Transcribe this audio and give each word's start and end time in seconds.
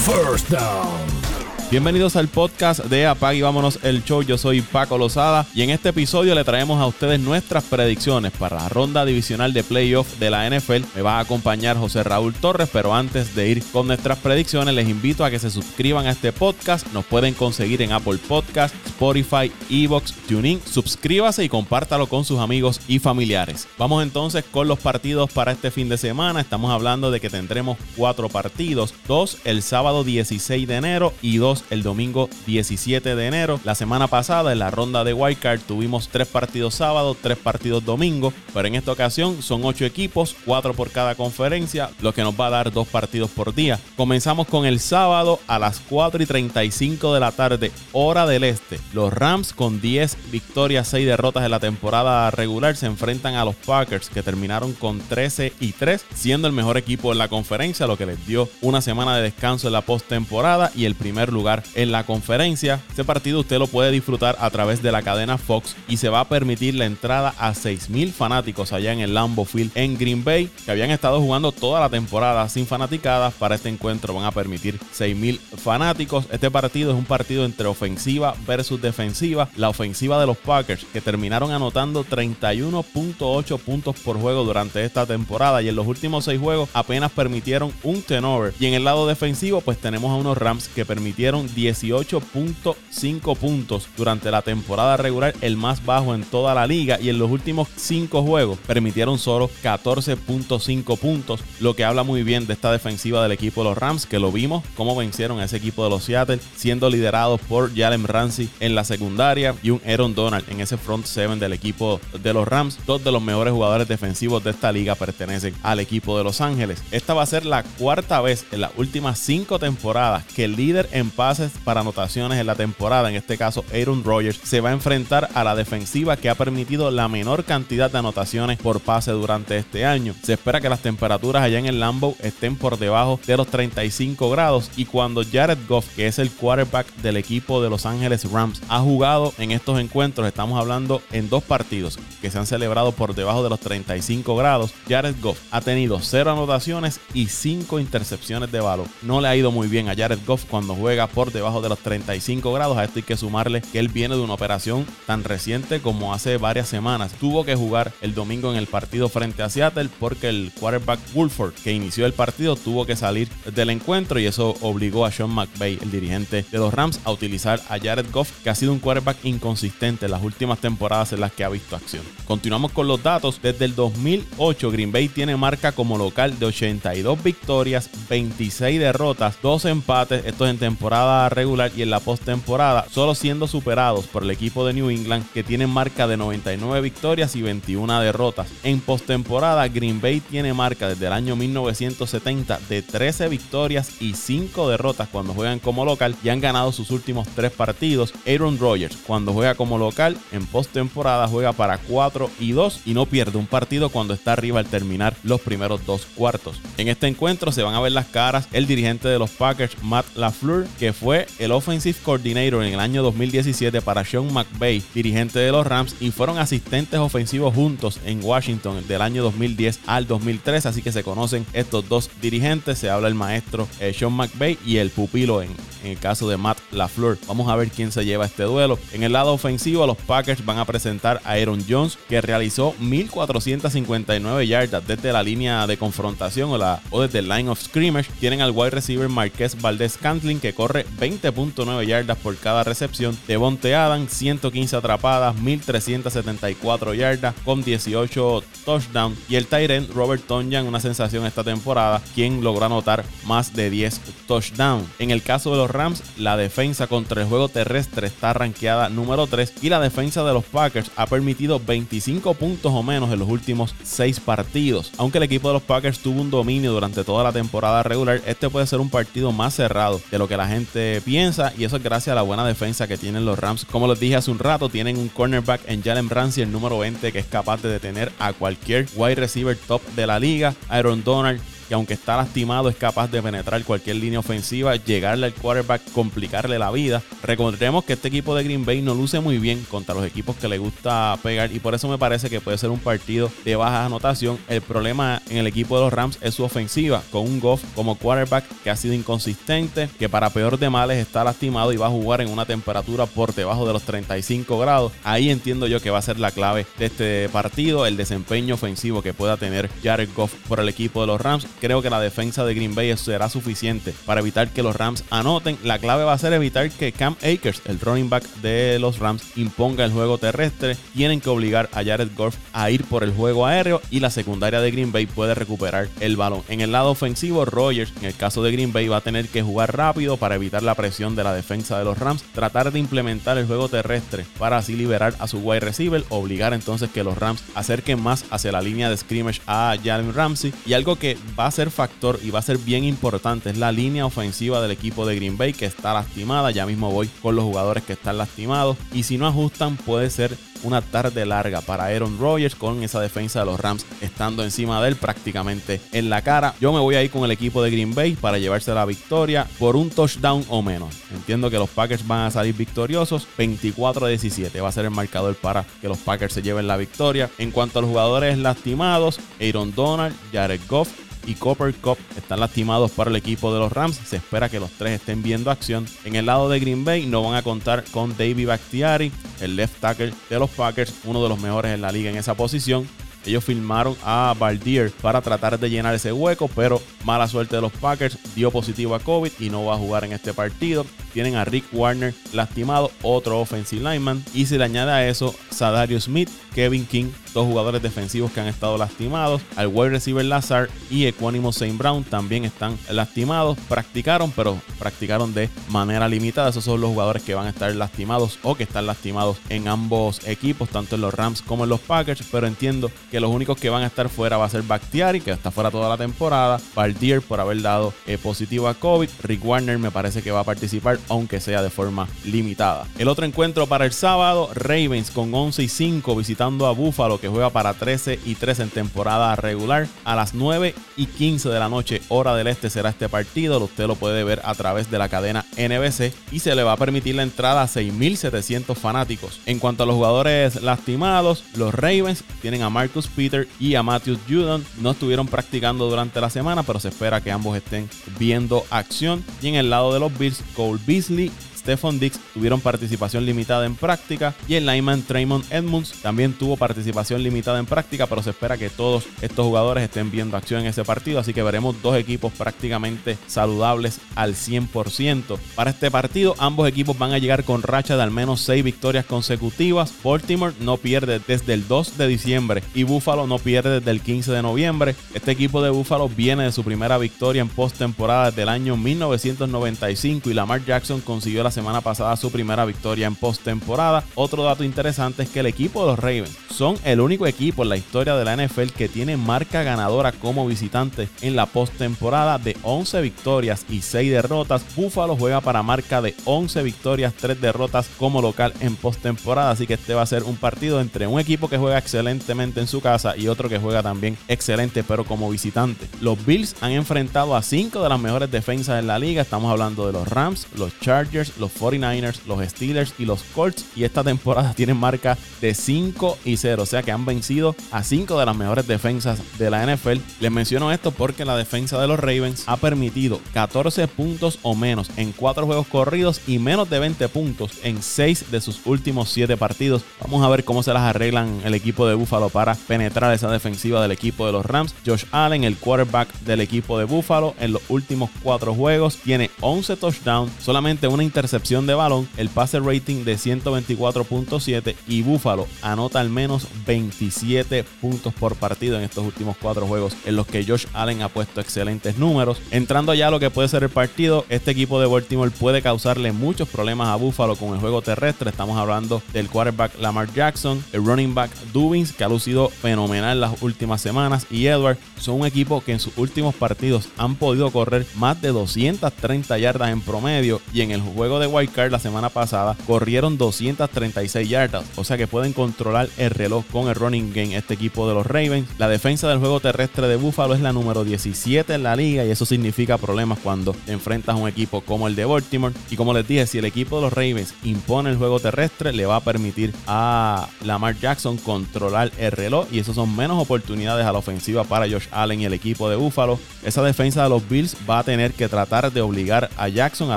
First 0.00 0.48
Down. 0.48 1.29
Bienvenidos 1.70 2.16
al 2.16 2.26
podcast 2.26 2.86
de 2.86 3.06
Apag 3.06 3.36
y 3.36 3.42
vámonos 3.42 3.78
el 3.84 4.02
show. 4.02 4.22
Yo 4.22 4.36
soy 4.36 4.60
Paco 4.60 4.98
Lozada 4.98 5.46
y 5.54 5.62
en 5.62 5.70
este 5.70 5.90
episodio 5.90 6.34
le 6.34 6.42
traemos 6.42 6.80
a 6.80 6.86
ustedes 6.88 7.20
nuestras 7.20 7.62
predicciones 7.62 8.32
para 8.32 8.56
la 8.56 8.68
ronda 8.68 9.04
divisional 9.04 9.52
de 9.52 9.62
playoff 9.62 10.18
de 10.18 10.30
la 10.30 10.50
NFL. 10.50 10.82
Me 10.96 11.02
va 11.02 11.18
a 11.18 11.20
acompañar 11.20 11.76
José 11.76 12.02
Raúl 12.02 12.34
Torres, 12.34 12.70
pero 12.72 12.92
antes 12.92 13.36
de 13.36 13.50
ir 13.50 13.62
con 13.70 13.86
nuestras 13.86 14.18
predicciones, 14.18 14.74
les 14.74 14.88
invito 14.88 15.24
a 15.24 15.30
que 15.30 15.38
se 15.38 15.48
suscriban 15.48 16.08
a 16.08 16.10
este 16.10 16.32
podcast. 16.32 16.88
Nos 16.92 17.04
pueden 17.04 17.34
conseguir 17.34 17.82
en 17.82 17.92
Apple 17.92 18.18
Podcast, 18.26 18.74
Spotify, 18.86 19.52
Evox, 19.70 20.12
TuneIn. 20.26 20.60
Suscríbase 20.68 21.44
y 21.44 21.48
compártalo 21.48 22.08
con 22.08 22.24
sus 22.24 22.40
amigos 22.40 22.80
y 22.88 22.98
familiares. 22.98 23.68
Vamos 23.78 24.02
entonces 24.02 24.44
con 24.50 24.66
los 24.66 24.80
partidos 24.80 25.30
para 25.30 25.52
este 25.52 25.70
fin 25.70 25.88
de 25.88 25.98
semana. 25.98 26.40
Estamos 26.40 26.72
hablando 26.72 27.12
de 27.12 27.20
que 27.20 27.30
tendremos 27.30 27.78
cuatro 27.96 28.28
partidos: 28.28 28.92
dos 29.06 29.38
el 29.44 29.62
sábado 29.62 30.02
16 30.02 30.66
de 30.66 30.74
enero 30.74 31.12
y 31.22 31.36
dos 31.36 31.59
el 31.70 31.82
domingo 31.82 32.28
17 32.46 33.14
de 33.14 33.26
enero. 33.26 33.60
La 33.64 33.74
semana 33.74 34.06
pasada 34.06 34.52
en 34.52 34.58
la 34.58 34.70
ronda 34.70 35.04
de 35.04 35.12
Wildcard 35.12 35.60
tuvimos 35.60 36.08
tres 36.08 36.28
partidos 36.28 36.74
sábado, 36.74 37.16
tres 37.20 37.38
partidos 37.38 37.84
domingo, 37.84 38.32
pero 38.54 38.68
en 38.68 38.74
esta 38.74 38.92
ocasión 38.92 39.42
son 39.42 39.64
ocho 39.64 39.84
equipos, 39.84 40.36
cuatro 40.44 40.74
por 40.74 40.90
cada 40.90 41.14
conferencia, 41.14 41.90
lo 42.00 42.12
que 42.12 42.22
nos 42.22 42.38
va 42.38 42.46
a 42.46 42.50
dar 42.50 42.72
dos 42.72 42.88
partidos 42.88 43.30
por 43.30 43.54
día. 43.54 43.78
Comenzamos 43.96 44.46
con 44.46 44.66
el 44.66 44.80
sábado 44.80 45.40
a 45.46 45.58
las 45.58 45.80
4 45.88 46.22
y 46.22 46.26
35 46.26 47.14
de 47.14 47.20
la 47.20 47.32
tarde, 47.32 47.72
hora 47.92 48.26
del 48.26 48.44
este. 48.44 48.78
Los 48.92 49.12
Rams 49.12 49.52
con 49.52 49.80
10 49.80 50.30
victorias, 50.30 50.88
6 50.88 51.06
derrotas 51.06 51.44
en 51.44 51.50
la 51.50 51.60
temporada 51.60 52.30
regular 52.30 52.76
se 52.76 52.86
enfrentan 52.86 53.34
a 53.34 53.44
los 53.44 53.56
Packers 53.56 54.08
que 54.08 54.22
terminaron 54.22 54.72
con 54.72 55.00
13 55.00 55.52
y 55.60 55.72
3, 55.72 56.04
siendo 56.14 56.46
el 56.46 56.54
mejor 56.54 56.76
equipo 56.76 57.12
en 57.12 57.18
la 57.18 57.28
conferencia, 57.28 57.86
lo 57.86 57.96
que 57.96 58.06
les 58.06 58.26
dio 58.26 58.48
una 58.60 58.80
semana 58.80 59.16
de 59.16 59.22
descanso 59.22 59.66
en 59.66 59.72
la 59.72 59.80
postemporada 59.82 60.70
y 60.74 60.84
el 60.84 60.94
primer 60.94 61.32
lugar 61.32 61.49
en 61.74 61.92
la 61.92 62.04
conferencia. 62.04 62.80
Este 62.88 63.04
partido 63.04 63.40
usted 63.40 63.58
lo 63.58 63.66
puede 63.66 63.90
disfrutar 63.90 64.36
a 64.38 64.50
través 64.50 64.82
de 64.82 64.92
la 64.92 65.02
cadena 65.02 65.38
Fox 65.38 65.76
y 65.88 65.96
se 65.96 66.08
va 66.08 66.20
a 66.20 66.28
permitir 66.28 66.74
la 66.74 66.86
entrada 66.86 67.34
a 67.38 67.52
6.000 67.52 68.12
fanáticos 68.12 68.72
allá 68.72 68.92
en 68.92 69.00
el 69.00 69.14
Lambeau 69.14 69.44
Field 69.44 69.72
en 69.74 69.98
Green 69.98 70.24
Bay, 70.24 70.50
que 70.64 70.70
habían 70.70 70.90
estado 70.90 71.20
jugando 71.20 71.52
toda 71.52 71.80
la 71.80 71.88
temporada 71.88 72.48
sin 72.48 72.66
fanaticadas. 72.66 73.34
Para 73.34 73.56
este 73.56 73.68
encuentro 73.68 74.14
van 74.14 74.24
a 74.24 74.30
permitir 74.30 74.78
6.000 74.78 75.38
fanáticos. 75.56 76.26
Este 76.30 76.50
partido 76.50 76.92
es 76.92 76.96
un 76.96 77.04
partido 77.04 77.44
entre 77.44 77.66
ofensiva 77.66 78.34
versus 78.46 78.80
defensiva. 78.80 79.48
La 79.56 79.68
ofensiva 79.68 80.20
de 80.20 80.26
los 80.26 80.36
Packers, 80.36 80.84
que 80.92 81.00
terminaron 81.00 81.50
anotando 81.50 82.04
31.8 82.04 83.58
puntos 83.58 83.96
por 84.00 84.20
juego 84.20 84.44
durante 84.44 84.84
esta 84.84 85.06
temporada 85.06 85.62
y 85.62 85.68
en 85.68 85.76
los 85.76 85.86
últimos 85.86 86.24
6 86.24 86.38
juegos 86.40 86.68
apenas 86.74 87.10
permitieron 87.12 87.72
un 87.82 88.02
turnover. 88.02 88.54
Y 88.60 88.66
en 88.66 88.74
el 88.74 88.84
lado 88.84 89.06
defensivo, 89.06 89.60
pues 89.60 89.78
tenemos 89.78 90.10
a 90.10 90.16
unos 90.16 90.36
Rams 90.36 90.68
que 90.68 90.84
permitieron 90.84 91.39
18.5 91.48 93.36
puntos 93.36 93.88
durante 93.96 94.30
la 94.30 94.42
temporada 94.42 94.96
regular, 94.96 95.34
el 95.40 95.56
más 95.56 95.84
bajo 95.84 96.14
en 96.14 96.24
toda 96.24 96.54
la 96.54 96.66
liga. 96.66 96.98
Y 97.00 97.08
en 97.08 97.18
los 97.18 97.30
últimos 97.30 97.68
5 97.76 98.22
juegos 98.22 98.58
permitieron 98.66 99.18
solo 99.18 99.50
14.5 99.62 100.98
puntos, 100.98 101.40
lo 101.60 101.74
que 101.74 101.84
habla 101.84 102.02
muy 102.02 102.22
bien 102.22 102.46
de 102.46 102.52
esta 102.54 102.72
defensiva 102.72 103.22
del 103.22 103.32
equipo 103.32 103.62
de 103.62 103.70
los 103.70 103.78
Rams, 103.78 104.06
que 104.06 104.18
lo 104.18 104.32
vimos 104.32 104.64
cómo 104.76 104.96
vencieron 104.96 105.40
a 105.40 105.44
ese 105.44 105.56
equipo 105.56 105.84
de 105.84 105.90
los 105.90 106.04
Seattle, 106.04 106.40
siendo 106.56 106.90
liderados 106.90 107.40
por 107.42 107.74
Jalen 107.74 108.04
Ramsey 108.04 108.48
en 108.60 108.74
la 108.74 108.84
secundaria 108.84 109.54
y 109.62 109.70
un 109.70 109.80
Aaron 109.86 110.14
Donald 110.14 110.48
en 110.48 110.60
ese 110.60 110.76
front 110.76 111.06
seven 111.06 111.38
del 111.38 111.52
equipo 111.52 112.00
de 112.22 112.32
los 112.32 112.46
Rams. 112.46 112.78
Dos 112.86 113.02
de 113.04 113.12
los 113.12 113.22
mejores 113.22 113.52
jugadores 113.52 113.88
defensivos 113.88 114.42
de 114.44 114.50
esta 114.50 114.72
liga 114.72 114.94
pertenecen 114.94 115.54
al 115.62 115.80
equipo 115.80 116.16
de 116.16 116.24
Los 116.24 116.40
Ángeles. 116.40 116.82
Esta 116.90 117.14
va 117.14 117.22
a 117.22 117.26
ser 117.26 117.44
la 117.46 117.62
cuarta 117.62 118.20
vez 118.20 118.46
en 118.52 118.62
las 118.62 118.72
últimas 118.76 119.18
5 119.18 119.58
temporadas 119.58 120.24
que 120.24 120.44
el 120.44 120.56
líder 120.56 120.88
en 120.92 121.10
paz 121.20 121.50
para 121.64 121.82
anotaciones 121.82 122.38
en 122.38 122.46
la 122.46 122.54
temporada, 122.54 123.10
en 123.10 123.14
este 123.14 123.36
caso 123.36 123.62
Aaron 123.74 124.02
Rodgers, 124.02 124.40
se 124.42 124.62
va 124.62 124.70
a 124.70 124.72
enfrentar 124.72 125.28
a 125.34 125.44
la 125.44 125.54
defensiva 125.54 126.16
que 126.16 126.30
ha 126.30 126.34
permitido 126.34 126.90
la 126.90 127.08
menor 127.08 127.44
cantidad 127.44 127.90
de 127.90 127.98
anotaciones 127.98 128.56
por 128.56 128.80
pase 128.80 129.10
durante 129.10 129.58
este 129.58 129.84
año. 129.84 130.14
Se 130.22 130.32
espera 130.32 130.62
que 130.62 130.70
las 130.70 130.80
temperaturas 130.80 131.42
allá 131.42 131.58
en 131.58 131.66
el 131.66 131.78
Lambeau 131.78 132.16
estén 132.20 132.56
por 132.56 132.78
debajo 132.78 133.20
de 133.26 133.36
los 133.36 133.48
35 133.48 134.30
grados 134.30 134.70
y 134.78 134.86
cuando 134.86 135.22
Jared 135.30 135.58
Goff, 135.68 135.94
que 135.94 136.06
es 136.06 136.18
el 136.18 136.30
quarterback 136.30 136.86
del 137.02 137.18
equipo 137.18 137.62
de 137.62 137.68
Los 137.68 137.84
Ángeles 137.84 138.24
Rams, 138.32 138.62
ha 138.70 138.80
jugado 138.80 139.34
en 139.36 139.50
estos 139.50 139.78
encuentros, 139.78 140.26
estamos 140.26 140.58
hablando 140.58 141.02
en 141.12 141.28
dos 141.28 141.42
partidos 141.42 141.98
que 142.22 142.30
se 142.30 142.38
han 142.38 142.46
celebrado 142.46 142.92
por 142.92 143.14
debajo 143.14 143.42
de 143.42 143.50
los 143.50 143.60
35 143.60 144.36
grados, 144.36 144.72
Jared 144.88 145.16
Goff 145.20 145.38
ha 145.50 145.60
tenido 145.60 146.00
cero 146.00 146.32
anotaciones 146.32 146.98
y 147.12 147.26
cinco 147.26 147.78
intercepciones 147.78 148.50
de 148.50 148.60
balón. 148.60 148.86
No 149.02 149.20
le 149.20 149.28
ha 149.28 149.36
ido 149.36 149.52
muy 149.52 149.68
bien 149.68 149.90
a 149.90 149.94
Jared 149.94 150.20
Goff 150.26 150.46
cuando 150.46 150.74
juega 150.74 151.09
por 151.14 151.32
debajo 151.32 151.60
de 151.60 151.68
los 151.68 151.78
35 151.78 152.52
grados. 152.52 152.76
A 152.76 152.84
esto 152.84 152.98
hay 152.98 153.02
que 153.02 153.16
sumarle 153.16 153.60
que 153.60 153.78
él 153.78 153.88
viene 153.88 154.16
de 154.16 154.20
una 154.22 154.34
operación 154.34 154.86
tan 155.06 155.24
reciente 155.24 155.80
como 155.80 156.14
hace 156.14 156.36
varias 156.36 156.68
semanas. 156.68 157.12
Tuvo 157.20 157.44
que 157.44 157.54
jugar 157.54 157.92
el 158.00 158.14
domingo 158.14 158.50
en 158.50 158.56
el 158.56 158.66
partido 158.66 159.08
frente 159.08 159.42
a 159.42 159.48
Seattle 159.48 159.88
porque 159.98 160.28
el 160.28 160.52
quarterback 160.58 161.00
Wolford, 161.14 161.54
que 161.54 161.72
inició 161.72 162.06
el 162.06 162.12
partido, 162.12 162.56
tuvo 162.56 162.86
que 162.86 162.96
salir 162.96 163.28
del 163.54 163.70
encuentro 163.70 164.18
y 164.18 164.26
eso 164.26 164.56
obligó 164.60 165.04
a 165.04 165.12
Sean 165.12 165.30
McVay, 165.30 165.78
el 165.80 165.90
dirigente 165.90 166.44
de 166.50 166.58
los 166.58 166.72
Rams, 166.72 167.00
a 167.04 167.10
utilizar 167.10 167.60
a 167.68 167.78
Jared 167.78 168.06
Goff, 168.12 168.42
que 168.42 168.50
ha 168.50 168.54
sido 168.54 168.72
un 168.72 168.78
quarterback 168.78 169.24
inconsistente 169.24 170.06
en 170.06 170.12
las 170.12 170.22
últimas 170.22 170.58
temporadas 170.58 171.12
en 171.12 171.20
las 171.20 171.32
que 171.32 171.44
ha 171.44 171.48
visto 171.48 171.76
acción. 171.76 172.02
Continuamos 172.26 172.72
con 172.72 172.86
los 172.86 173.02
datos. 173.02 173.40
Desde 173.42 173.64
el 173.64 173.74
2008, 173.74 174.70
Green 174.70 174.92
Bay 174.92 175.08
tiene 175.08 175.36
marca 175.36 175.72
como 175.72 175.98
local 175.98 176.38
de 176.38 176.46
82 176.46 177.22
victorias, 177.22 177.90
26 178.08 178.78
derrotas, 178.78 179.36
2 179.42 179.64
empates. 179.66 180.24
Esto 180.24 180.44
es 180.46 180.50
en 180.50 180.58
temporada 180.58 180.99
regular 181.28 181.70
y 181.76 181.82
en 181.82 181.90
la 181.90 182.00
postemporada, 182.00 182.86
solo 182.90 183.14
siendo 183.14 183.46
superados 183.46 184.06
por 184.06 184.22
el 184.22 184.30
equipo 184.30 184.66
de 184.66 184.72
New 184.72 184.90
England 184.90 185.24
que 185.32 185.42
tiene 185.42 185.66
marca 185.66 186.06
de 186.06 186.16
99 186.16 186.80
victorias 186.80 187.36
y 187.36 187.42
21 187.42 188.00
derrotas. 188.00 188.48
En 188.62 188.80
postemporada, 188.80 189.66
Green 189.68 190.00
Bay 190.00 190.20
tiene 190.20 190.52
marca 190.52 190.88
desde 190.88 191.06
el 191.06 191.12
año 191.12 191.36
1970 191.36 192.60
de 192.68 192.82
13 192.82 193.28
victorias 193.28 194.00
y 194.00 194.14
5 194.14 194.68
derrotas 194.68 195.08
cuando 195.08 195.34
juegan 195.34 195.58
como 195.58 195.84
local 195.84 196.14
y 196.22 196.28
han 196.28 196.40
ganado 196.40 196.72
sus 196.72 196.90
últimos 196.90 197.28
3 197.34 197.52
partidos. 197.52 198.12
Aaron 198.26 198.58
Rodgers, 198.58 198.96
cuando 199.06 199.32
juega 199.32 199.54
como 199.54 199.78
local, 199.78 200.16
en 200.32 200.46
postemporada 200.46 201.28
juega 201.28 201.52
para 201.52 201.78
4 201.78 202.30
y 202.38 202.52
2 202.52 202.80
y 202.86 202.94
no 202.94 203.06
pierde 203.06 203.38
un 203.38 203.46
partido 203.46 203.88
cuando 203.88 204.14
está 204.14 204.32
arriba 204.32 204.60
al 204.60 204.66
terminar 204.66 205.14
los 205.22 205.40
primeros 205.40 205.84
dos 205.86 206.06
cuartos. 206.14 206.60
En 206.76 206.88
este 206.88 207.06
encuentro 207.06 207.52
se 207.52 207.62
van 207.62 207.74
a 207.74 207.80
ver 207.80 207.92
las 207.92 208.06
caras 208.06 208.48
el 208.52 208.66
dirigente 208.66 209.08
de 209.08 209.18
los 209.18 209.30
Packers, 209.30 209.82
Matt 209.82 210.06
LaFleur, 210.16 210.66
que 210.78 210.89
fue 210.92 211.26
el 211.38 211.52
Offensive 211.52 211.98
Coordinator 212.02 212.64
en 212.64 212.74
el 212.74 212.80
año 212.80 213.02
2017 213.02 213.82
para 213.82 214.04
Sean 214.04 214.32
McVay, 214.32 214.82
dirigente 214.94 215.38
de 215.38 215.52
los 215.52 215.66
Rams, 215.66 215.96
y 216.00 216.10
fueron 216.10 216.38
asistentes 216.38 216.98
ofensivos 216.98 217.54
juntos 217.54 218.00
en 218.04 218.22
Washington 218.22 218.86
del 218.86 219.02
año 219.02 219.22
2010 219.22 219.80
al 219.86 220.06
2013, 220.06 220.68
así 220.68 220.82
que 220.82 220.92
se 220.92 221.02
conocen 221.02 221.46
estos 221.52 221.88
dos 221.88 222.10
dirigentes, 222.20 222.78
se 222.78 222.90
habla 222.90 223.08
el 223.08 223.14
maestro 223.14 223.68
eh, 223.80 223.94
Sean 223.96 224.12
McVay 224.12 224.58
y 224.64 224.76
el 224.78 224.90
pupilo 224.90 225.42
en, 225.42 225.50
el 225.84 225.98
caso 225.98 226.28
de 226.28 226.36
Matt 226.36 226.58
LaFleur. 226.72 227.18
Vamos 227.26 227.48
a 227.48 227.56
ver 227.56 227.70
quién 227.70 227.90
se 227.90 228.04
lleva 228.04 228.26
este 228.26 228.42
duelo. 228.42 228.78
En 228.92 229.02
el 229.02 229.12
lado 229.12 229.32
ofensivo, 229.32 229.86
los 229.86 229.96
Packers 229.96 230.44
van 230.44 230.58
a 230.58 230.66
presentar 230.66 231.22
a 231.24 231.32
Aaron 231.32 231.64
Jones, 231.66 231.98
que 232.08 232.20
realizó 232.20 232.74
1459 232.80 234.46
yardas 234.46 234.86
desde 234.86 235.12
la 235.12 235.22
línea 235.22 235.66
de 235.66 235.78
confrontación 235.78 236.50
o, 236.90 237.00
desde 237.00 237.20
el 237.20 237.28
line 237.28 237.48
of 237.48 237.62
scrimmage. 237.62 238.10
Tienen 238.20 238.42
al 238.42 238.50
wide 238.50 238.70
receiver 238.70 239.08
Marquez 239.08 239.60
Valdez 239.60 239.96
Cantling, 239.96 240.40
que 240.40 240.52
corre 240.52 240.79
20.9 240.98 241.86
yardas 241.86 242.18
por 242.18 242.36
cada 242.36 242.64
recepción. 242.64 243.18
Devonte 243.26 243.74
Adams, 243.74 244.12
115 244.12 244.76
atrapadas, 244.76 245.36
1374 245.36 246.94
yardas 246.94 247.34
con 247.44 247.62
18 247.62 248.44
touchdowns. 248.64 249.18
Y 249.28 249.36
el 249.36 249.46
Tyrant 249.46 249.90
Robert 249.90 250.26
Tonyan, 250.26 250.66
una 250.66 250.80
sensación 250.80 251.26
esta 251.26 251.44
temporada, 251.44 252.02
quien 252.14 252.42
logró 252.42 252.66
anotar 252.66 253.04
más 253.24 253.54
de 253.54 253.70
10 253.70 254.00
touchdowns. 254.26 254.86
En 254.98 255.10
el 255.10 255.22
caso 255.22 255.50
de 255.50 255.58
los 255.58 255.70
Rams, 255.70 256.02
la 256.16 256.36
defensa 256.36 256.86
contra 256.86 257.22
el 257.22 257.28
juego 257.28 257.48
terrestre 257.48 258.06
está 258.06 258.32
rankeada 258.32 258.88
número 258.88 259.26
3 259.26 259.54
y 259.62 259.68
la 259.68 259.80
defensa 259.80 260.24
de 260.24 260.32
los 260.32 260.44
Packers 260.44 260.90
ha 260.96 261.06
permitido 261.06 261.60
25 261.60 262.34
puntos 262.34 262.72
o 262.72 262.82
menos 262.82 263.12
en 263.12 263.18
los 263.18 263.28
últimos 263.28 263.74
6 263.82 264.20
partidos. 264.20 264.92
Aunque 264.98 265.18
el 265.18 265.24
equipo 265.24 265.48
de 265.48 265.54
los 265.54 265.62
Packers 265.62 265.98
tuvo 265.98 266.20
un 266.20 266.30
dominio 266.30 266.72
durante 266.72 267.04
toda 267.04 267.24
la 267.24 267.32
temporada 267.32 267.82
regular, 267.82 268.20
este 268.26 268.48
puede 268.48 268.66
ser 268.66 268.80
un 268.80 268.90
partido 268.90 269.32
más 269.32 269.54
cerrado 269.54 270.00
de 270.10 270.18
lo 270.18 270.28
que 270.28 270.36
la 270.36 270.48
gente 270.48 270.69
piensa 271.04 271.52
y 271.56 271.64
eso 271.64 271.76
es 271.76 271.82
gracias 271.82 272.12
a 272.12 272.14
la 272.14 272.22
buena 272.22 272.46
defensa 272.46 272.86
que 272.86 272.96
tienen 272.96 273.24
los 273.24 273.38
Rams. 273.38 273.64
Como 273.64 273.88
les 273.88 274.00
dije 274.00 274.16
hace 274.16 274.30
un 274.30 274.38
rato, 274.38 274.68
tienen 274.68 274.96
un 274.96 275.08
cornerback 275.08 275.62
en 275.66 275.82
Jalen 275.82 276.08
Ramsey, 276.08 276.42
el 276.42 276.52
número 276.52 276.78
20, 276.78 277.12
que 277.12 277.18
es 277.18 277.26
capaz 277.26 277.62
de 277.62 277.68
detener 277.68 278.12
a 278.18 278.32
cualquier 278.32 278.86
wide 278.96 279.16
receiver 279.16 279.56
top 279.56 279.82
de 279.94 280.06
la 280.06 280.18
liga. 280.18 280.54
Aaron 280.68 281.02
Donald 281.04 281.40
que 281.70 281.74
aunque 281.74 281.94
está 281.94 282.16
lastimado 282.16 282.68
es 282.68 282.74
capaz 282.74 283.12
de 283.12 283.22
penetrar 283.22 283.62
cualquier 283.62 283.94
línea 283.94 284.18
ofensiva, 284.18 284.74
llegarle 284.74 285.26
al 285.26 285.34
quarterback, 285.34 285.80
complicarle 285.92 286.58
la 286.58 286.72
vida. 286.72 287.00
Recordemos 287.22 287.84
que 287.84 287.92
este 287.92 288.08
equipo 288.08 288.34
de 288.34 288.42
Green 288.42 288.64
Bay 288.64 288.82
no 288.82 288.92
luce 288.92 289.20
muy 289.20 289.38
bien 289.38 289.64
contra 289.70 289.94
los 289.94 290.04
equipos 290.04 290.34
que 290.34 290.48
le 290.48 290.58
gusta 290.58 291.16
pegar 291.22 291.52
y 291.52 291.60
por 291.60 291.76
eso 291.76 291.86
me 291.86 291.96
parece 291.96 292.28
que 292.28 292.40
puede 292.40 292.58
ser 292.58 292.70
un 292.70 292.80
partido 292.80 293.30
de 293.44 293.54
baja 293.54 293.84
anotación. 293.84 294.36
El 294.48 294.62
problema 294.62 295.22
en 295.30 295.36
el 295.36 295.46
equipo 295.46 295.76
de 295.76 295.84
los 295.84 295.92
Rams 295.92 296.18
es 296.22 296.34
su 296.34 296.42
ofensiva, 296.42 297.04
con 297.12 297.22
un 297.22 297.38
Goff 297.38 297.62
como 297.76 297.94
quarterback 297.94 298.44
que 298.64 298.70
ha 298.70 298.74
sido 298.74 298.92
inconsistente, 298.92 299.88
que 299.96 300.08
para 300.08 300.30
peor 300.30 300.58
de 300.58 300.70
males 300.70 300.98
está 300.98 301.22
lastimado 301.22 301.72
y 301.72 301.76
va 301.76 301.86
a 301.86 301.90
jugar 301.90 302.20
en 302.20 302.30
una 302.30 302.46
temperatura 302.46 303.06
por 303.06 303.32
debajo 303.32 303.64
de 303.64 303.74
los 303.74 303.84
35 303.84 304.58
grados. 304.58 304.90
Ahí 305.04 305.30
entiendo 305.30 305.68
yo 305.68 305.80
que 305.80 305.90
va 305.90 305.98
a 305.98 306.02
ser 306.02 306.18
la 306.18 306.32
clave 306.32 306.66
de 306.80 306.86
este 306.86 307.28
partido, 307.28 307.86
el 307.86 307.96
desempeño 307.96 308.56
ofensivo 308.56 309.02
que 309.02 309.14
pueda 309.14 309.36
tener 309.36 309.70
Jared 309.84 310.08
Goff 310.16 310.34
por 310.48 310.58
el 310.58 310.68
equipo 310.68 311.00
de 311.02 311.06
los 311.06 311.20
Rams. 311.20 311.46
Creo 311.60 311.82
que 311.82 311.90
la 311.90 312.00
defensa 312.00 312.44
de 312.44 312.54
Green 312.54 312.74
Bay 312.74 312.96
será 312.96 313.28
suficiente 313.28 313.94
para 314.06 314.20
evitar 314.20 314.48
que 314.48 314.62
los 314.62 314.74
Rams 314.76 315.04
anoten. 315.10 315.58
La 315.62 315.78
clave 315.78 316.04
va 316.04 316.14
a 316.14 316.18
ser 316.18 316.32
evitar 316.32 316.70
que 316.70 316.92
Cam 316.92 317.16
Akers, 317.22 317.62
el 317.66 317.78
running 317.78 318.08
back 318.08 318.24
de 318.36 318.78
los 318.78 318.98
Rams, 318.98 319.22
imponga 319.36 319.84
el 319.84 319.92
juego 319.92 320.18
terrestre. 320.18 320.76
Tienen 320.94 321.20
que 321.20 321.28
obligar 321.28 321.68
a 321.72 321.84
Jared 321.84 322.08
Goff 322.16 322.36
a 322.52 322.70
ir 322.70 322.84
por 322.84 323.04
el 323.04 323.12
juego 323.12 323.46
aéreo 323.46 323.80
y 323.90 324.00
la 324.00 324.10
secundaria 324.10 324.60
de 324.60 324.70
Green 324.70 324.92
Bay 324.92 325.06
puede 325.06 325.34
recuperar 325.34 325.88
el 326.00 326.16
balón. 326.16 326.42
En 326.48 326.60
el 326.60 326.72
lado 326.72 326.90
ofensivo, 326.90 327.44
Rogers, 327.44 327.92
en 327.98 328.06
el 328.06 328.16
caso 328.16 328.42
de 328.42 328.52
Green 328.52 328.72
Bay, 328.72 328.88
va 328.88 328.98
a 328.98 329.02
tener 329.02 329.28
que 329.28 329.42
jugar 329.42 329.76
rápido 329.76 330.16
para 330.16 330.34
evitar 330.36 330.62
la 330.62 330.74
presión 330.74 331.14
de 331.14 331.24
la 331.24 331.34
defensa 331.34 331.78
de 331.78 331.84
los 331.84 331.98
Rams, 331.98 332.22
tratar 332.34 332.72
de 332.72 332.78
implementar 332.78 333.38
el 333.38 333.46
juego 333.46 333.68
terrestre 333.68 334.24
para 334.38 334.58
así 334.58 334.74
liberar 334.74 335.14
a 335.18 335.28
su 335.28 335.38
wide 335.38 335.60
receiver, 335.60 336.04
obligar 336.08 336.54
entonces 336.54 336.90
que 336.90 337.04
los 337.04 337.18
Rams 337.18 337.42
acerquen 337.54 338.02
más 338.02 338.24
hacia 338.30 338.52
la 338.52 338.62
línea 338.62 338.88
de 338.88 338.96
scrimmage 338.96 339.42
a 339.46 339.76
Jalen 339.82 340.14
Ramsey. 340.14 340.52
Y 340.64 340.72
algo 340.72 340.96
que 340.96 341.18
va 341.38 341.49
ser 341.50 341.70
factor 341.70 342.18
y 342.22 342.30
va 342.30 342.38
a 342.38 342.42
ser 342.42 342.58
bien 342.58 342.84
importante 342.84 343.50
es 343.50 343.58
la 343.58 343.72
línea 343.72 344.06
ofensiva 344.06 344.60
del 344.60 344.70
equipo 344.70 345.06
de 345.06 345.16
Green 345.16 345.36
Bay 345.36 345.52
que 345.52 345.66
está 345.66 345.92
lastimada. 345.92 346.50
Ya 346.50 346.66
mismo 346.66 346.90
voy 346.90 347.08
con 347.22 347.36
los 347.36 347.44
jugadores 347.44 347.84
que 347.84 347.94
están 347.94 348.18
lastimados. 348.18 348.76
Y 348.92 349.02
si 349.04 349.18
no 349.18 349.26
ajustan, 349.26 349.76
puede 349.76 350.10
ser 350.10 350.36
una 350.62 350.82
tarde 350.82 351.24
larga 351.26 351.60
para 351.60 351.86
Aaron 351.86 352.18
Rodgers 352.18 352.54
con 352.54 352.82
esa 352.82 353.00
defensa 353.00 353.40
de 353.40 353.46
los 353.46 353.60
Rams 353.60 353.86
estando 354.00 354.44
encima 354.44 354.82
de 354.82 354.88
él 354.88 354.96
prácticamente 354.96 355.80
en 355.92 356.10
la 356.10 356.22
cara. 356.22 356.54
Yo 356.60 356.72
me 356.72 356.80
voy 356.80 356.94
a 356.96 357.02
ir 357.02 357.10
con 357.10 357.24
el 357.24 357.30
equipo 357.30 357.62
de 357.62 357.70
Green 357.70 357.94
Bay 357.94 358.14
para 358.14 358.38
llevarse 358.38 358.74
la 358.74 358.84
victoria 358.84 359.46
por 359.58 359.76
un 359.76 359.90
touchdown 359.90 360.44
o 360.48 360.62
menos. 360.62 360.94
Entiendo 361.12 361.50
que 361.50 361.58
los 361.58 361.70
Packers 361.70 362.06
van 362.06 362.26
a 362.26 362.30
salir 362.30 362.54
victoriosos. 362.54 363.26
24 363.38 364.06
a 364.06 364.08
17 364.08 364.60
va 364.60 364.68
a 364.68 364.72
ser 364.72 364.84
el 364.84 364.90
marcador 364.90 365.34
para 365.36 365.64
que 365.80 365.88
los 365.88 365.98
Packers 365.98 366.34
se 366.34 366.42
lleven 366.42 366.66
la 366.66 366.76
victoria. 366.76 367.30
En 367.38 367.50
cuanto 367.50 367.78
a 367.78 367.82
los 367.82 367.90
jugadores 367.90 368.38
lastimados, 368.38 369.18
Aaron 369.40 369.74
Donald, 369.74 370.14
Jared 370.32 370.60
Goff, 370.68 370.90
y 371.26 371.34
Copper 371.34 371.74
Cup 371.74 371.98
están 372.16 372.40
lastimados 372.40 372.90
para 372.92 373.10
el 373.10 373.16
equipo 373.16 373.52
de 373.52 373.60
los 373.60 373.72
Rams. 373.72 373.96
Se 373.96 374.16
espera 374.16 374.48
que 374.48 374.60
los 374.60 374.70
tres 374.70 375.00
estén 375.00 375.22
viendo 375.22 375.50
acción. 375.50 375.86
En 376.04 376.16
el 376.16 376.26
lado 376.26 376.48
de 376.48 376.60
Green 376.60 376.84
Bay 376.84 377.06
no 377.06 377.22
van 377.22 377.34
a 377.34 377.42
contar 377.42 377.84
con 377.90 378.16
David 378.16 378.48
Bakhtiari, 378.48 379.12
el 379.40 379.56
left 379.56 379.80
tackle 379.80 380.12
de 380.28 380.38
los 380.38 380.50
Packers, 380.50 380.94
uno 381.04 381.22
de 381.22 381.28
los 381.28 381.40
mejores 381.40 381.74
en 381.74 381.82
la 381.82 381.92
liga 381.92 382.10
en 382.10 382.16
esa 382.16 382.34
posición. 382.34 382.88
Ellos 383.26 383.44
filmaron 383.44 383.96
a 384.02 384.34
Baldier 384.38 384.90
para 385.02 385.20
tratar 385.20 385.58
de 385.58 385.68
llenar 385.68 385.94
ese 385.94 386.10
hueco, 386.10 386.48
pero 386.48 386.80
mala 387.04 387.28
suerte 387.28 387.56
de 387.56 387.62
los 387.62 387.72
Packers, 387.72 388.18
dio 388.34 388.50
positivo 388.50 388.94
a 388.94 389.00
COVID 389.00 389.32
y 389.38 389.50
no 389.50 389.64
va 389.66 389.74
a 389.74 389.78
jugar 389.78 390.04
en 390.04 390.12
este 390.12 390.32
partido. 390.32 390.86
Tienen 391.12 391.36
a 391.36 391.44
Rick 391.44 391.64
Warner 391.72 392.14
lastimado, 392.32 392.90
otro 393.02 393.40
offensive 393.40 393.82
lineman. 393.82 394.24
Y 394.34 394.46
se 394.46 394.58
le 394.58 394.64
añade 394.64 394.92
a 394.92 395.08
eso 395.08 395.34
Sadario 395.50 396.00
Smith, 396.00 396.30
Kevin 396.54 396.86
King, 396.86 397.10
dos 397.34 397.46
jugadores 397.46 397.82
defensivos 397.82 398.30
que 398.32 398.40
han 398.40 398.46
estado 398.46 398.78
lastimados. 398.78 399.42
Al 399.56 399.68
wide 399.68 399.90
receiver 399.90 400.24
Lazar 400.24 400.68
y 400.90 401.06
Equanimo 401.06 401.52
Saint 401.52 401.78
Brown 401.78 402.04
también 402.04 402.44
están 402.44 402.78
lastimados. 402.90 403.58
Practicaron, 403.68 404.32
pero 404.32 404.60
practicaron 404.78 405.34
de 405.34 405.48
manera 405.68 406.08
limitada. 406.08 406.50
Esos 406.50 406.64
son 406.64 406.80
los 406.80 406.90
jugadores 406.90 407.22
que 407.22 407.34
van 407.34 407.46
a 407.46 407.50
estar 407.50 407.74
lastimados 407.74 408.38
o 408.42 408.54
que 408.54 408.64
están 408.64 408.86
lastimados 408.86 409.38
en 409.48 409.68
ambos 409.68 410.26
equipos, 410.26 410.68
tanto 410.68 410.96
en 410.96 411.02
los 411.02 411.14
Rams 411.14 411.42
como 411.42 411.64
en 411.64 411.70
los 411.70 411.80
Packers. 411.80 412.24
Pero 412.30 412.46
entiendo 412.46 412.90
que 413.10 413.20
los 413.20 413.30
únicos 413.30 413.58
que 413.58 413.70
van 413.70 413.82
a 413.82 413.86
estar 413.86 414.08
fuera 414.08 414.36
va 414.36 414.44
a 414.44 414.50
ser 414.50 414.62
Bakhtiari, 414.62 415.20
que 415.20 415.30
está 415.30 415.50
fuera 415.50 415.70
toda 415.70 415.88
la 415.88 415.96
temporada. 415.96 416.60
Baldier 416.74 417.22
por 417.22 417.40
haber 417.40 417.62
dado 417.62 417.92
eh, 418.06 418.18
positivo 418.18 418.68
a 418.68 418.74
COVID. 418.74 419.08
Rick 419.22 419.44
Warner 419.44 419.78
me 419.78 419.90
parece 419.90 420.22
que 420.22 420.30
va 420.30 420.40
a 420.40 420.44
participar, 420.44 420.98
aunque 421.08 421.40
sea 421.40 421.62
de 421.62 421.70
forma 421.70 422.08
limitada. 422.24 422.86
El 422.98 423.08
otro 423.08 423.26
encuentro 423.26 423.66
para 423.66 423.84
el 423.84 423.92
sábado, 423.92 424.50
Ravens 424.54 425.10
con 425.10 425.34
11 425.34 425.62
y 425.62 425.68
5 425.68 426.16
visitando 426.16 426.66
a 426.66 426.72
Buffalo 426.72 427.20
que 427.20 427.28
juega 427.28 427.50
para 427.50 427.74
13 427.74 428.18
y 428.24 428.34
3 428.34 428.60
en 428.60 428.70
temporada 428.70 429.36
regular. 429.36 429.86
A 430.04 430.14
las 430.14 430.34
9 430.34 430.74
y 430.96 431.06
15 431.06 431.48
de 431.48 431.58
la 431.58 431.68
noche, 431.68 432.02
hora 432.08 432.34
del 432.34 432.46
este, 432.46 432.70
será 432.70 432.90
este 432.90 433.08
partido. 433.08 433.58
Usted 433.58 433.86
lo 433.86 433.96
puede 433.96 434.24
ver 434.24 434.40
a 434.44 434.54
través 434.54 434.90
de 434.90 434.98
la 434.98 435.08
cadena 435.08 435.44
NBC 435.56 436.12
y 436.32 436.40
se 436.40 436.54
le 436.54 436.62
va 436.62 436.72
a 436.72 436.76
permitir 436.76 437.14
la 437.14 437.22
entrada 437.22 437.62
a 437.62 437.68
6.700 437.68 438.74
fanáticos. 438.76 439.40
En 439.46 439.58
cuanto 439.58 439.82
a 439.82 439.86
los 439.86 439.94
jugadores 439.94 440.62
lastimados, 440.62 441.44
los 441.54 441.74
Ravens 441.74 442.24
tienen 442.40 442.62
a 442.62 442.70
Marcus 442.70 443.06
Peter 443.08 443.48
y 443.58 443.74
a 443.74 443.82
Matthew 443.82 444.18
Judon. 444.28 444.64
No 444.80 444.92
estuvieron 444.92 445.26
practicando 445.26 445.88
durante 445.88 446.20
la 446.20 446.30
semana, 446.30 446.62
pero 446.62 446.80
se 446.80 446.88
espera 446.88 447.20
que 447.20 447.30
ambos 447.30 447.56
estén 447.56 447.88
viendo 448.18 448.64
acción. 448.70 449.24
Y 449.42 449.48
en 449.48 449.54
el 449.56 449.70
lado 449.70 449.92
de 449.92 450.00
los 450.00 450.16
Bills, 450.16 450.42
Cole 450.54 450.80
Beasley 450.90 451.30
Stephon 451.60 452.00
Dix 452.00 452.18
tuvieron 452.32 452.60
participación 452.60 453.26
limitada 453.26 453.66
en 453.66 453.74
práctica 453.74 454.34
y 454.48 454.54
el 454.54 454.66
lineman 454.66 455.02
Traymond 455.02 455.44
Edmonds 455.50 455.92
también 456.02 456.32
tuvo 456.32 456.56
participación 456.56 457.22
limitada 457.22 457.58
en 457.58 457.66
práctica, 457.66 458.06
pero 458.06 458.22
se 458.22 458.30
espera 458.30 458.56
que 458.56 458.70
todos 458.70 459.04
estos 459.20 459.44
jugadores 459.44 459.84
estén 459.84 460.10
viendo 460.10 460.36
acción 460.36 460.62
en 460.62 460.68
ese 460.68 460.84
partido, 460.84 461.20
así 461.20 461.34
que 461.34 461.42
veremos 461.42 461.80
dos 461.82 461.96
equipos 461.96 462.32
prácticamente 462.32 463.18
saludables 463.26 464.00
al 464.14 464.34
100%. 464.34 465.38
Para 465.54 465.70
este 465.70 465.90
partido, 465.90 466.34
ambos 466.38 466.66
equipos 466.66 466.98
van 466.98 467.12
a 467.12 467.18
llegar 467.18 467.44
con 467.44 467.62
racha 467.62 467.96
de 467.96 468.02
al 468.02 468.10
menos 468.10 468.40
6 468.40 468.64
victorias 468.64 469.04
consecutivas. 469.04 469.92
Baltimore 470.02 470.54
no 470.60 470.78
pierde 470.78 471.20
desde 471.26 471.52
el 471.52 471.68
2 471.68 471.98
de 471.98 472.08
diciembre 472.08 472.62
y 472.74 472.84
Buffalo 472.84 473.26
no 473.26 473.38
pierde 473.38 473.80
desde 473.80 473.90
el 473.90 474.00
15 474.00 474.32
de 474.32 474.42
noviembre. 474.42 474.94
Este 475.12 475.32
equipo 475.32 475.62
de 475.62 475.70
Buffalo 475.70 476.08
viene 476.08 476.44
de 476.44 476.52
su 476.52 476.64
primera 476.64 476.96
victoria 476.96 477.42
en 477.42 477.48
postemporada 477.48 478.30
del 478.30 478.48
año 478.48 478.76
1995 478.76 480.30
y 480.30 480.34
Lamar 480.34 480.64
Jackson 480.64 481.00
consiguió 481.00 481.42
la 481.42 481.49
semana 481.50 481.80
pasada 481.80 482.16
su 482.16 482.30
primera 482.30 482.64
victoria 482.64 483.06
en 483.06 483.14
postemporada. 483.14 484.04
Otro 484.14 484.44
dato 484.44 484.64
interesante 484.64 485.22
es 485.22 485.30
que 485.30 485.40
el 485.40 485.46
equipo 485.46 485.80
de 485.80 485.90
los 485.92 485.98
Ravens 485.98 486.36
son 486.50 486.76
el 486.84 487.00
único 487.00 487.26
equipo 487.26 487.62
en 487.62 487.70
la 487.70 487.76
historia 487.76 488.16
de 488.16 488.24
la 488.24 488.36
NFL 488.36 488.72
que 488.76 488.88
tiene 488.88 489.16
marca 489.16 489.62
ganadora 489.62 490.12
como 490.12 490.46
visitante 490.46 491.08
en 491.22 491.36
la 491.36 491.46
postemporada 491.46 492.38
de 492.38 492.56
11 492.62 493.00
victorias 493.00 493.64
y 493.68 493.82
6 493.82 494.10
derrotas. 494.10 494.64
Buffalo 494.76 495.16
juega 495.16 495.40
para 495.40 495.62
marca 495.62 496.02
de 496.02 496.14
11 496.24 496.62
victorias, 496.62 497.14
3 497.14 497.40
derrotas 497.40 497.88
como 497.98 498.20
local 498.20 498.52
en 498.60 498.76
postemporada. 498.76 499.50
Así 499.50 499.66
que 499.66 499.74
este 499.74 499.94
va 499.94 500.02
a 500.02 500.06
ser 500.06 500.24
un 500.24 500.36
partido 500.36 500.80
entre 500.80 501.06
un 501.06 501.20
equipo 501.20 501.48
que 501.48 501.58
juega 501.58 501.78
excelentemente 501.78 502.60
en 502.60 502.66
su 502.66 502.80
casa 502.80 503.16
y 503.16 503.28
otro 503.28 503.48
que 503.48 503.58
juega 503.58 503.82
también 503.82 504.16
excelente, 504.28 504.82
pero 504.84 505.04
como 505.04 505.30
visitante. 505.30 505.88
Los 506.00 506.24
Bills 506.24 506.56
han 506.60 506.72
enfrentado 506.72 507.36
a 507.36 507.42
5 507.42 507.82
de 507.82 507.88
las 507.88 508.00
mejores 508.00 508.30
defensas 508.30 508.78
en 508.78 508.86
la 508.86 508.98
liga. 508.98 509.22
Estamos 509.22 509.50
hablando 509.50 509.86
de 509.86 509.92
los 509.92 510.08
Rams, 510.08 510.46
los 510.56 510.78
Chargers, 510.80 511.38
los 511.40 511.52
49ers, 511.52 512.20
los 512.26 512.46
Steelers 512.48 512.94
y 512.98 513.04
los 513.04 513.22
Colts. 513.34 513.64
Y 513.74 513.84
esta 513.84 514.04
temporada 514.04 514.52
tienen 514.56 514.76
marca 514.76 515.18
de 515.40 515.54
5 515.54 516.18
y 516.24 516.36
0. 516.36 516.62
O 516.62 516.66
sea 516.66 516.82
que 516.82 516.92
han 516.92 517.04
vencido 517.04 517.56
a 517.70 517.82
5 517.82 518.18
de 518.18 518.26
las 518.26 518.36
mejores 518.36 518.66
defensas 518.66 519.20
de 519.38 519.50
la 519.50 519.64
NFL. 519.66 519.98
Les 520.20 520.30
menciono 520.30 520.72
esto 520.72 520.90
porque 520.90 521.24
la 521.24 521.36
defensa 521.36 521.80
de 521.80 521.88
los 521.88 521.98
Ravens 521.98 522.44
ha 522.46 522.56
permitido 522.56 523.20
14 523.32 523.88
puntos 523.88 524.38
o 524.42 524.54
menos 524.54 524.90
en 524.96 525.12
4 525.12 525.46
juegos 525.46 525.66
corridos 525.66 526.20
y 526.26 526.38
menos 526.38 526.68
de 526.70 526.78
20 526.78 527.08
puntos 527.08 527.52
en 527.62 527.82
6 527.82 528.30
de 528.30 528.40
sus 528.40 528.60
últimos 528.66 529.08
7 529.10 529.36
partidos. 529.36 529.82
Vamos 530.00 530.24
a 530.24 530.28
ver 530.28 530.44
cómo 530.44 530.62
se 530.62 530.72
las 530.72 530.82
arreglan 530.82 531.40
el 531.44 531.54
equipo 531.54 531.86
de 531.86 531.94
Buffalo 531.94 532.28
para 532.28 532.54
penetrar 532.54 533.14
esa 533.14 533.30
defensiva 533.30 533.82
del 533.82 533.92
equipo 533.92 534.26
de 534.26 534.32
los 534.32 534.44
Rams. 534.44 534.74
Josh 534.84 535.04
Allen, 535.10 535.44
el 535.44 535.56
quarterback 535.56 536.12
del 536.20 536.40
equipo 536.40 536.78
de 536.78 536.84
Buffalo, 536.84 537.34
en 537.40 537.52
los 537.52 537.62
últimos 537.68 538.10
4 538.22 538.54
juegos 538.54 538.96
tiene 538.96 539.30
11 539.40 539.76
touchdowns, 539.76 540.32
solamente 540.40 540.88
una 540.88 541.02
intercepción 541.02 541.29
de 541.30 541.74
balón, 541.74 542.08
el 542.16 542.28
pase 542.28 542.58
rating 542.58 543.04
de 543.04 543.14
124.7 543.14 544.74
y 544.88 545.02
Buffalo 545.02 545.46
anota 545.62 546.00
al 546.00 546.10
menos 546.10 546.48
27 546.66 547.64
puntos 547.80 548.12
por 548.14 548.34
partido 548.34 548.76
en 548.76 548.82
estos 548.82 549.06
últimos 549.06 549.36
cuatro 549.40 549.64
juegos 549.66 549.94
en 550.06 550.16
los 550.16 550.26
que 550.26 550.44
Josh 550.44 550.66
Allen 550.72 551.02
ha 551.02 551.08
puesto 551.08 551.40
excelentes 551.40 551.98
números. 551.98 552.42
Entrando 552.50 552.94
ya 552.94 553.08
a 553.08 553.10
lo 553.12 553.20
que 553.20 553.30
puede 553.30 553.48
ser 553.48 553.62
el 553.62 553.68
partido, 553.68 554.26
este 554.28 554.50
equipo 554.50 554.80
de 554.80 554.88
Baltimore 554.88 555.30
puede 555.30 555.62
causarle 555.62 556.10
muchos 556.10 556.48
problemas 556.48 556.88
a 556.88 556.96
Buffalo 556.96 557.36
con 557.36 557.54
el 557.54 557.60
juego 557.60 557.80
terrestre. 557.80 558.30
Estamos 558.30 558.58
hablando 558.58 559.00
del 559.12 559.28
quarterback 559.28 559.78
Lamar 559.78 560.12
Jackson, 560.12 560.64
el 560.72 560.84
running 560.84 561.14
back 561.14 561.30
Dubins, 561.52 561.92
que 561.92 562.02
ha 562.02 562.08
lucido 562.08 562.48
fenomenal 562.48 563.20
las 563.20 563.40
últimas 563.40 563.80
semanas, 563.80 564.26
y 564.30 564.46
Edward 564.46 564.78
son 564.98 565.20
un 565.20 565.26
equipo 565.26 565.60
que 565.60 565.72
en 565.72 565.80
sus 565.80 565.96
últimos 565.96 566.34
partidos 566.34 566.88
han 566.98 567.14
podido 567.14 567.50
correr 567.52 567.86
más 567.94 568.20
de 568.20 568.28
230 568.28 569.38
yardas 569.38 569.70
en 569.70 569.80
promedio 569.80 570.40
y 570.52 570.62
en 570.62 570.72
el 570.72 570.80
juego 570.80 571.19
de 571.20 571.26
wild 571.26 571.52
card 571.52 571.70
la 571.70 571.78
semana 571.78 572.08
pasada 572.08 572.56
corrieron 572.66 573.16
236 573.16 574.28
yardas, 574.28 574.64
o 574.76 574.84
sea 574.84 574.96
que 574.96 575.06
pueden 575.06 575.32
controlar 575.32 575.88
el 575.98 576.10
reloj 576.10 576.44
con 576.50 576.68
el 576.68 576.74
running 576.74 577.12
game 577.12 577.36
este 577.36 577.54
equipo 577.54 577.88
de 577.88 577.94
los 577.94 578.06
Ravens. 578.06 578.48
La 578.58 578.68
defensa 578.68 579.08
del 579.08 579.18
juego 579.18 579.40
terrestre 579.40 579.86
de 579.86 579.96
Buffalo 579.96 580.34
es 580.34 580.40
la 580.40 580.52
número 580.52 580.84
17 580.84 581.54
en 581.54 581.62
la 581.62 581.76
liga 581.76 582.04
y 582.04 582.10
eso 582.10 582.26
significa 582.26 582.78
problemas 582.78 583.18
cuando 583.20 583.54
enfrentas 583.66 584.16
a 584.16 584.18
un 584.18 584.28
equipo 584.28 584.62
como 584.62 584.88
el 584.88 584.96
de 584.96 585.04
Baltimore. 585.04 585.54
Y 585.70 585.76
como 585.76 585.94
les 585.94 586.08
dije, 586.08 586.26
si 586.26 586.38
el 586.38 586.44
equipo 586.44 586.76
de 586.76 586.82
los 586.82 586.92
Ravens 586.92 587.34
impone 587.44 587.90
el 587.90 587.96
juego 587.96 588.20
terrestre, 588.20 588.72
le 588.72 588.86
va 588.86 588.96
a 588.96 589.00
permitir 589.00 589.54
a 589.66 590.28
Lamar 590.44 590.76
Jackson 590.78 591.18
controlar 591.18 591.92
el 591.98 592.12
reloj 592.12 592.46
y 592.50 592.58
eso 592.58 592.74
son 592.74 592.94
menos 592.96 593.20
oportunidades 593.22 593.86
a 593.86 593.92
la 593.92 593.98
ofensiva 593.98 594.44
para 594.44 594.68
Josh 594.68 594.88
Allen 594.90 595.20
y 595.20 595.24
el 595.26 595.34
equipo 595.34 595.68
de 595.68 595.76
Buffalo. 595.76 596.18
Esa 596.42 596.62
defensa 596.62 597.02
de 597.02 597.10
los 597.10 597.28
Bills 597.28 597.56
va 597.68 597.80
a 597.80 597.84
tener 597.84 598.12
que 598.12 598.28
tratar 598.28 598.72
de 598.72 598.80
obligar 598.80 599.30
a 599.36 599.48
Jackson 599.48 599.90
a 599.90 599.96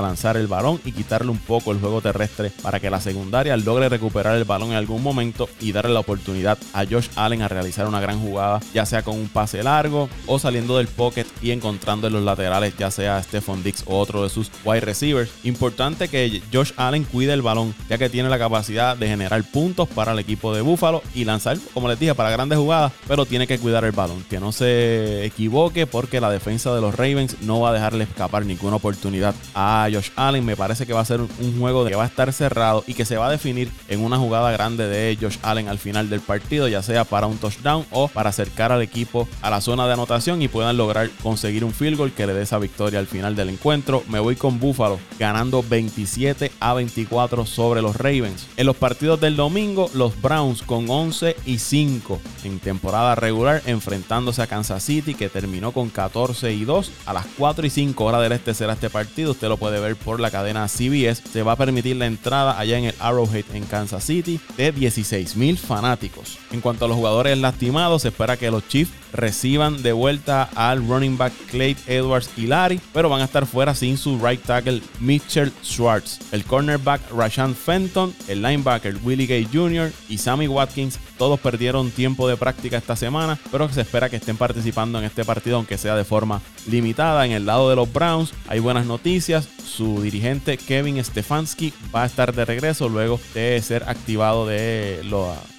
lanzar 0.00 0.36
el 0.36 0.46
balón 0.46 0.80
y 0.84 0.92
quitarle 1.14 1.30
un 1.30 1.38
poco 1.38 1.70
el 1.70 1.78
juego 1.78 2.00
terrestre 2.00 2.50
para 2.60 2.80
que 2.80 2.90
la 2.90 3.00
secundaria 3.00 3.56
logre 3.56 3.88
recuperar 3.88 4.36
el 4.36 4.42
balón 4.42 4.70
en 4.70 4.76
algún 4.76 5.00
momento 5.00 5.48
y 5.60 5.70
darle 5.70 5.94
la 5.94 6.00
oportunidad 6.00 6.58
a 6.72 6.84
Josh 6.84 7.08
Allen 7.14 7.42
a 7.42 7.46
realizar 7.46 7.86
una 7.86 8.00
gran 8.00 8.18
jugada, 8.18 8.58
ya 8.72 8.84
sea 8.84 9.02
con 9.02 9.16
un 9.16 9.28
pase 9.28 9.62
largo 9.62 10.08
o 10.26 10.40
saliendo 10.40 10.78
del 10.78 10.88
pocket 10.88 11.26
y 11.40 11.52
encontrando 11.52 12.08
en 12.08 12.14
los 12.14 12.24
laterales, 12.24 12.76
ya 12.76 12.90
sea 12.90 13.22
Stephon 13.22 13.62
Dix 13.62 13.84
o 13.86 13.96
otro 13.96 14.24
de 14.24 14.28
sus 14.28 14.50
wide 14.64 14.80
receivers. 14.80 15.30
Importante 15.44 16.08
que 16.08 16.42
Josh 16.52 16.72
Allen 16.76 17.04
cuide 17.04 17.32
el 17.32 17.42
balón, 17.42 17.76
ya 17.88 17.96
que 17.96 18.10
tiene 18.10 18.28
la 18.28 18.38
capacidad 18.38 18.96
de 18.96 19.06
generar 19.06 19.44
puntos 19.44 19.88
para 19.88 20.10
el 20.10 20.18
equipo 20.18 20.52
de 20.52 20.62
Buffalo 20.62 21.00
y 21.14 21.24
lanzar, 21.24 21.58
como 21.74 21.88
les 21.88 22.00
dije, 22.00 22.16
para 22.16 22.30
grandes 22.30 22.58
jugadas, 22.58 22.92
pero 23.06 23.24
tiene 23.24 23.46
que 23.46 23.60
cuidar 23.60 23.84
el 23.84 23.92
balón, 23.92 24.24
que 24.28 24.40
no 24.40 24.50
se 24.50 25.24
equivoque 25.24 25.86
porque 25.86 26.20
la 26.20 26.30
defensa 26.30 26.74
de 26.74 26.80
los 26.80 26.96
Ravens 26.96 27.40
no 27.42 27.60
va 27.60 27.70
a 27.70 27.72
dejarle 27.72 28.02
escapar 28.02 28.44
ninguna 28.44 28.76
oportunidad 28.76 29.32
a 29.54 29.88
Josh 29.92 30.10
Allen. 30.16 30.44
Me 30.44 30.56
parece 30.56 30.86
que 30.86 30.92
va 30.92 31.03
ser 31.04 31.20
un 31.20 31.58
juego 31.58 31.84
que 31.84 31.94
va 31.94 32.04
a 32.04 32.06
estar 32.06 32.32
cerrado 32.32 32.84
y 32.86 32.94
que 32.94 33.04
se 33.04 33.16
va 33.16 33.26
a 33.26 33.30
definir 33.30 33.70
en 33.88 34.00
una 34.00 34.18
jugada 34.18 34.50
grande 34.50 34.86
de 34.86 35.16
Josh 35.20 35.38
Allen 35.42 35.68
al 35.68 35.78
final 35.78 36.10
del 36.10 36.20
partido, 36.20 36.68
ya 36.68 36.82
sea 36.82 37.04
para 37.04 37.26
un 37.26 37.38
touchdown 37.38 37.84
o 37.90 38.08
para 38.08 38.30
acercar 38.30 38.72
al 38.72 38.82
equipo 38.82 39.28
a 39.42 39.50
la 39.50 39.60
zona 39.60 39.86
de 39.86 39.92
anotación 39.92 40.42
y 40.42 40.48
puedan 40.48 40.76
lograr 40.76 41.10
conseguir 41.22 41.64
un 41.64 41.72
field 41.72 41.96
goal 41.96 42.12
que 42.12 42.26
le 42.26 42.34
dé 42.34 42.42
esa 42.42 42.58
victoria 42.58 42.98
al 42.98 43.06
final 43.06 43.36
del 43.36 43.50
encuentro. 43.50 44.02
Me 44.08 44.20
voy 44.20 44.36
con 44.36 44.60
Buffalo 44.60 44.98
ganando 45.18 45.62
27 45.62 46.52
a 46.60 46.74
24 46.74 47.46
sobre 47.46 47.82
los 47.82 47.96
Ravens. 47.96 48.46
En 48.56 48.66
los 48.66 48.76
partidos 48.76 49.20
del 49.20 49.36
domingo, 49.36 49.90
los 49.94 50.20
Browns 50.20 50.62
con 50.62 50.88
11 50.88 51.36
y 51.46 51.58
5 51.58 52.20
en 52.44 52.58
temporada 52.58 53.14
regular 53.14 53.62
enfrentándose 53.66 54.42
a 54.42 54.46
Kansas 54.46 54.82
City 54.82 55.14
que 55.14 55.28
terminó 55.28 55.72
con 55.72 55.90
14 55.90 56.52
y 56.52 56.64
2 56.64 56.90
a 57.06 57.12
las 57.12 57.26
4 57.38 57.66
y 57.66 57.70
5 57.70 58.04
horas 58.04 58.22
del 58.22 58.32
este 58.32 58.54
será 58.54 58.74
este 58.74 58.90
partido. 58.90 59.32
Usted 59.32 59.48
lo 59.48 59.56
puede 59.56 59.80
ver 59.80 59.96
por 59.96 60.20
la 60.20 60.30
cadena 60.30 60.68
CBS. 60.68 60.93
Se 60.94 61.42
va 61.42 61.52
a 61.52 61.56
permitir 61.56 61.96
la 61.96 62.06
entrada 62.06 62.56
allá 62.56 62.78
en 62.78 62.84
el 62.84 62.94
Arrowhead 63.00 63.44
en 63.52 63.64
Kansas 63.64 64.04
City 64.04 64.38
de 64.56 64.70
16 64.70 65.36
mil 65.36 65.58
fanáticos. 65.58 66.38
En 66.52 66.60
cuanto 66.60 66.84
a 66.84 66.88
los 66.88 66.96
jugadores 66.96 67.36
lastimados, 67.36 68.02
se 68.02 68.08
espera 68.08 68.36
que 68.36 68.50
los 68.50 68.66
Chiefs 68.68 68.92
reciban 69.14 69.82
de 69.82 69.92
vuelta 69.92 70.50
al 70.54 70.86
running 70.86 71.16
back 71.16 71.32
Clay 71.50 71.76
Edwards 71.86 72.30
y 72.36 72.46
Larry, 72.46 72.80
pero 72.92 73.08
van 73.08 73.22
a 73.22 73.24
estar 73.24 73.46
fuera 73.46 73.74
sin 73.74 73.96
su 73.96 74.18
right 74.18 74.42
tackle 74.42 74.82
Mitchell 75.00 75.52
Schwartz, 75.62 76.18
el 76.32 76.44
cornerback 76.44 77.00
Rashan 77.12 77.54
Fenton, 77.54 78.12
el 78.28 78.42
linebacker 78.42 78.96
Willie 79.04 79.26
Gay 79.26 79.48
Jr. 79.50 79.92
y 80.08 80.18
Sammy 80.18 80.48
Watkins. 80.48 80.98
Todos 81.16 81.38
perdieron 81.38 81.92
tiempo 81.92 82.28
de 82.28 82.36
práctica 82.36 82.76
esta 82.76 82.96
semana, 82.96 83.38
pero 83.52 83.68
se 83.68 83.82
espera 83.82 84.10
que 84.10 84.16
estén 84.16 84.36
participando 84.36 84.98
en 84.98 85.04
este 85.04 85.24
partido, 85.24 85.56
aunque 85.56 85.78
sea 85.78 85.94
de 85.94 86.04
forma 86.04 86.42
limitada. 86.68 87.24
En 87.24 87.32
el 87.32 87.46
lado 87.46 87.70
de 87.70 87.76
los 87.76 87.92
Browns 87.92 88.32
hay 88.48 88.58
buenas 88.58 88.84
noticias. 88.84 89.48
Su 89.64 90.02
dirigente 90.02 90.58
Kevin 90.58 91.02
Stefanski 91.02 91.72
va 91.94 92.02
a 92.02 92.06
estar 92.06 92.34
de 92.34 92.44
regreso 92.44 92.88
luego 92.88 93.20
de 93.32 93.60
ser 93.62 93.84
activado 93.84 94.46
de 94.46 95.02